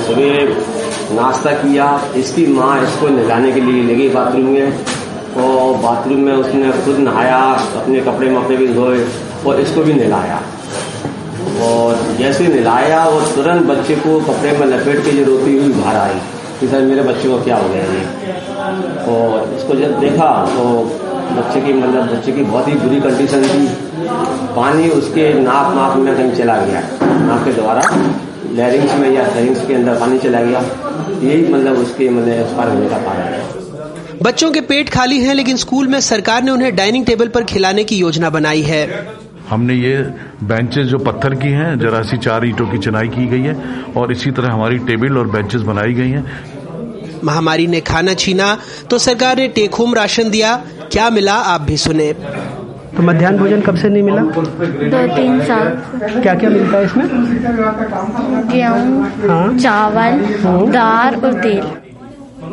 सुबह 0.08 0.77
नाश्ता 1.12 1.52
किया, 1.54 1.86
इसकी 2.16 2.46
माँ 2.48 2.84
इसको 2.84 3.08
नहलाने 3.08 3.52
के 3.52 3.62
लिए 3.62 3.84
लगी 3.84 4.08
बाथरूम 4.10 4.46
में 4.46 4.68
और 5.38 5.78
बाथरूम 5.82 6.20
में 6.20 6.34
उसने 6.34 6.72
खुद 6.86 6.98
नहाया, 7.00 7.40
अपने 7.78 8.00
कपड़े 8.02 8.30
मपड़े 8.32 8.58
भी 8.58 8.68
धोए 8.74 9.06
और 9.48 9.60
इसको 9.60 9.84
भी 9.84 9.94
नहलाया। 9.94 10.42
और 11.66 12.16
जैसे 12.18 12.48
नहलाया, 12.48 13.04
वो 13.06 13.22
तुरंत 13.36 13.66
बच्चे 13.68 13.96
को 13.98 14.20
कपड़े 14.22 14.52
में 14.58 14.66
लपेट 14.68 15.04
के 15.06 15.12
जो 15.12 15.24
रोती 15.26 15.58
हुई 15.58 15.72
बाहर 15.74 15.96
आई 15.98 16.20
कि 16.60 16.68
सर 16.68 16.82
मेरे 16.82 17.02
बच्चे 17.04 17.30
को 17.30 17.42
क्या 17.44 17.58
हो 17.58 17.70
गया 17.70 17.84
ये? 17.84 18.04
और 19.10 19.54
इसको 19.58 19.76
जब 19.76 20.00
देखा 20.00 20.30
तो 20.54 20.64
बच्चे 21.32 21.62
की 21.62 21.74
मतलब 21.74 22.12
बच्चे 22.12 22.32
की 22.32 22.44
बहुत 22.44 22.68
ही 22.68 22.74
बुरी 22.76 23.00
कंडीशन 23.02 23.44
थी। 23.44 23.68
पानी 24.56 24.90
उसके 24.92 25.34
नाक 25.34 25.74
नाक 25.76 25.98
में 25.98 26.16
कहीं 26.16 26.32
चला 26.32 26.58
गया। 26.58 26.82
नाक 27.02 27.44
के 27.46 27.54
द्वारा 27.54 27.82
लैरिंग्स 28.54 28.96
में 28.96 29.10
या 29.12 29.26
लैरिंग्स 29.28 29.66
के 29.68 29.74
अंदर 29.74 30.00
पानी 30.00 30.20
चला 30.20 30.42
गया। 30.42 30.62
यही 31.24 31.54
मतलब 31.54 31.78
उसके 31.78 32.10
मतलब 32.10 32.34
एक्सपायर 32.34 32.70
होने 32.70 32.90
का 32.90 32.98
कारण 32.98 33.34
है। 33.34 33.46
बच्चों 34.24 34.52
के 34.52 34.62
पेट 34.64 34.90
खाली 34.90 35.20
हैं 35.20 35.34
लेकिन 35.36 35.58
स्कूल 35.58 35.88
में 35.88 36.00
सरकार 36.02 36.44
ने 36.44 36.52
उन्हें 36.52 36.76
डाइनिंग 36.76 37.06
टेबल 37.06 37.28
पर 37.28 37.44
खिलाने 37.44 37.84
की 37.84 37.98
योजना 37.98 38.30
बनाई 38.30 38.62
है। 38.62 38.86
हमने 39.50 39.74
ये 39.74 39.98
बेंचेस 40.44 40.88
जो 40.88 40.98
पत्थर 40.98 41.36
की 41.36 41.50
हैं 41.52 41.78
जरा 41.80 42.02
सी 42.02 42.18
चार 42.18 42.46
ईंटों 42.46 42.68
की 42.68 42.78
चिनाई 42.78 43.08
की 43.08 43.26
गई 43.28 43.42
है 43.42 43.56
और 43.98 44.12
इसी 44.12 44.32
तरह 44.32 44.54
हमारी 44.54 44.78
टेबल 44.88 45.18
और 45.18 45.28
बेंचेस 45.28 45.62
बनाई 45.62 45.94
गई 45.94 46.10
हैं। 46.10 46.26
महामारी 47.24 47.68
ने 47.68 47.82
खाना 47.82 48.14
छीना 48.16 48.58
तो 48.90 48.98
सरकार 49.00 49.38
ने 49.38 49.48
टेक 49.48 49.76
होम 49.76 49.94
राशन 49.96 50.30
दिया। 50.30 50.56
क्या 50.92 51.10
मिला? 51.10 51.34
आप 51.34 51.62
भी 51.62 51.78
सुने। 51.78 52.12
तो 52.98 53.04
मध्यान्ह 53.04 53.40
भोजन 53.40 53.62
कब 53.62 53.76
से 53.78 53.90
नहीं 53.90 54.04
मिला? 54.04 54.22
दो 54.22 55.06
तीन 55.16 55.40
साल। 55.46 55.68
क्या 56.22 56.34
क्या 56.36 56.50
मिलता 56.50 56.78
है 56.78 56.86
इसमें? 56.86 57.06
गेहूँ 58.50 59.04
हाँ? 59.28 59.58
चावल 59.58 60.72
दाल 60.72 61.16
और 61.16 61.34
तेल। 61.34 61.64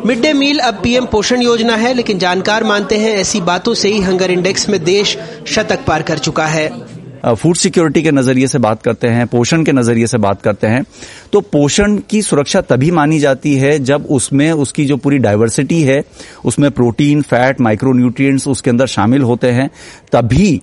मिड 0.05 0.21
डे 0.21 0.33
मील 0.33 0.59
अब 0.59 0.79
पीएम 0.83 1.05
पोषण 1.05 1.41
योजना 1.41 1.75
है 1.75 1.93
लेकिन 1.93 2.19
जानकार 2.19 2.63
मानते 2.63 2.97
हैं 2.97 3.15
ऐसी 3.17 3.41
बातों 3.41 3.73
से 3.73 3.89
ही 3.89 4.01
हंगर 4.01 4.31
इंडेक्स 4.31 4.67
में 4.69 4.83
देश 4.83 5.17
शतक 5.47 5.85
पार 5.87 6.01
कर 6.01 6.17
चुका 6.17 6.45
है। 6.45 6.69
फ़ूड 7.25 7.55
सिक्योरिटी 7.55 8.01
के 8.03 8.11
नज़रिए 8.11 8.47
से 8.47 8.59
बात 8.59 8.81
करते 8.83 9.07
हैं, 9.07 9.25
पोषण 9.27 9.63
के 9.63 9.71
नज़रिए 9.71 10.07
से 10.07 10.17
बात 10.19 10.41
करते 10.41 10.67
हैं 10.67 10.83
तो 11.33 11.41
पोषण 11.43 11.97
की 12.09 12.21
सुरक्षा 12.21 12.61
तभी 12.63 12.91
मानी 12.91 13.19
जाती 13.19 13.55
है 13.55 13.77
जब 13.81 14.05
उसमें 14.11 14.51
उसकी 14.53 14.85
जो 14.85 14.97
पूरी 14.97 15.17
डाइवर्सिटी 15.19 15.81
है, 15.81 16.03
उसमें 16.45 16.69
प्रोटीन 16.71 17.21
फैट 17.23 17.61
माइक्रोन्यूट्रिएंट्स 17.61 18.47
उसके 18.47 18.69
अंदर 18.69 18.87
शामिल 18.87 19.21
होते 19.23 19.51
हैं, 19.51 19.69
तभी 20.11 20.61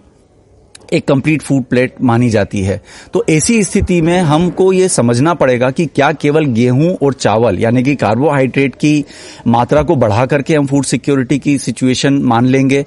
एक 0.92 1.06
कंप्लीट 1.08 1.42
फ़ूड 1.42 1.62
प्लेट 1.64 1.94
मानी 2.02 2.28
जाती 2.30 2.62
है। 2.62 2.80
तो 3.14 3.24
ऐसी 3.30 3.62
स्थिति 3.64 4.00
में 4.02 4.18
हमको 4.20 4.72
ये 4.72 4.88
समझना 4.90 5.34
पड़ेगा 5.34 5.70
कि 5.70 5.86
क्या 5.86 6.10
केवल 6.14 6.44
गेहूँ 6.54 6.96
और 6.96 7.14
चावल, 7.14 7.58
यानी 7.58 7.82
कि 7.82 7.94
कार्बोहाइड्रेट 7.96 8.74
की 8.74 9.04
मात्रा 9.46 9.82
को 9.82 9.96
बढ़ा 9.96 10.26
करके 10.26 10.54
हम 10.54 10.66
फ़ूड 10.66 10.84
सिक्योरिटी 10.84 11.38
की 11.38 11.56
सिचुएशन 11.58 12.22
मान 12.24 12.46
लेंगे 12.46 12.84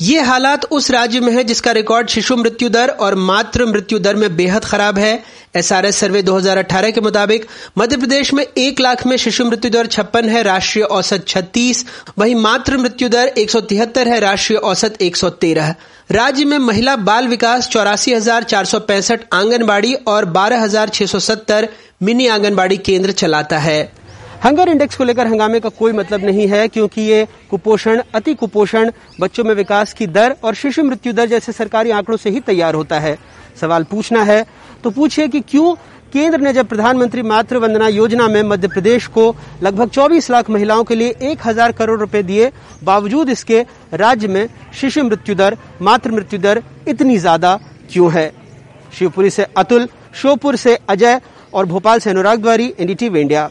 ये 0.00 0.20
हालात 0.20 0.64
उस 0.64 0.90
राज्य 0.90 1.20
में 1.20 1.32
है 1.32 1.44
जिसका 1.44 1.72
रिकॉर्ड 1.72 2.08
शिशु 2.08 2.36
मृत्यु 2.36 2.68
दर 2.68 2.88
और 2.88 3.14
मातृ 3.14 3.66
मृत्यु 3.66 3.98
दर 3.98 4.16
में 4.16 4.36
बेहद 4.36 4.64
खराब 4.64 4.98
है। 4.98 5.22
एसआरएस 5.56 5.96
सर्वे 5.96 6.22
2018 6.22 6.90
के 6.90 7.00
मुताबिक 7.00 7.46
मध्य 7.78 7.96
प्रदेश 7.96 8.32
में 8.34 8.46
एक 8.58 8.80
लाख 8.80 9.06
में 9.06 9.16
शिशु 9.16 9.44
मृत्यु 9.44 9.70
दर 9.70 9.86
छप्पन 9.86 10.28
है, 10.28 10.42
राष्ट्रीय 10.42 10.84
औसत 10.84 11.24
36 11.28 11.84
वहीं 12.18 12.34
मातृ 12.34 12.76
मृत्यु 12.76 13.08
दर 13.08 13.28
एक 13.28 13.50
सौ 13.50 13.60
तिहत्तर 13.60 14.08
है, 14.08 14.20
राष्ट्रीय 14.20 14.58
औसत 14.58 15.02
113 15.02 15.74
राज्य 16.10 16.44
में 16.44 16.58
महिला 16.58 16.96
बाल 16.96 17.28
विकास 17.28 17.68
चौरासी 17.68 18.14
आंगनबाड़ी 19.32 19.94
और 19.94 20.24
बारह 20.24 20.66
मिनी 22.02 22.26
आंगनबाड़ी 22.26 22.76
केंद्र 22.76 23.12
चलाता 23.12 23.58
है। 23.58 23.92
हंगर 24.42 24.68
इंडेक्स 24.68 24.96
को 24.96 25.04
लेकर 25.04 25.26
हंगामे 25.26 25.58
का 25.60 25.68
कोई 25.70 25.92
मतलब 25.92 26.24
नहीं 26.24 26.46
है, 26.48 26.66
क्योंकि 26.68 27.00
ये 27.02 27.26
कुपोषण, 27.50 28.02
अति 28.14 28.34
कुपोषण 28.34 28.90
बच्चों 29.20 29.44
में 29.44 29.54
विकास 29.54 29.92
की 29.92 30.06
दर 30.08 30.34
और 30.44 30.54
शिशु 30.54 30.84
मृत्यु 30.84 31.12
दर 31.12 31.26
जैसे 31.28 31.52
सरकारी 31.52 31.90
आंकड़ों 31.92 32.16
से 32.16 32.30
ही 32.30 32.40
तैयार 32.42 32.74
होता 32.74 32.98
है। 33.00 33.16
सवाल 33.60 33.84
पूछना 33.84 34.22
है 34.24 34.44
तो 34.84 34.90
पूछिए 34.90 35.28
कि 35.28 35.40
क्यों 35.42 35.74
केंद्र 36.12 36.38
ने 36.38 36.52
जब 36.52 36.66
प्रधानमंत्री 36.68 37.22
मातृ 37.24 37.58
वंदना 37.58 37.88
योजना 37.88 38.26
में 38.28 38.42
मध्य 38.44 38.68
प्रदेश 38.68 39.06
को 39.08 39.34
लगभग 39.62 39.90
24 39.90 40.30
लाख 40.30 40.50
महिलाओं 40.50 40.84
के 40.84 40.94
लिए 40.94 41.14
1000 41.22 41.72
करोड़ 41.72 41.98
रुपए 42.00 42.22
दिए, 42.22 42.50
बावजूद 42.84 43.30
इसके 43.30 43.64
राज्य 43.94 44.28
में 44.28 44.48
शिशु 44.80 45.04
मृत्यु 45.04 45.34
दर, 45.34 45.56
मातृ 45.82 46.10
मृत्यु 46.10 46.38
दर 46.40 46.62
इतनी 46.88 47.18
ज़्यादा 47.18 47.58
क्यों 47.92 48.12
है? 48.12 48.30
शिवपुरी 48.92 49.30
से 49.30 49.46
अतुल, 49.56 49.88
श्योपुर 50.14 50.56
से 50.56 50.78
अजय 50.88 51.20
और 51.52 51.66
भोपाल 51.66 51.98
से 51.98 52.10
अनुराग 52.10 52.40
द्वारी 52.40 52.72
एनडीटीवी 52.80 53.20
इंडिया। 53.20 53.50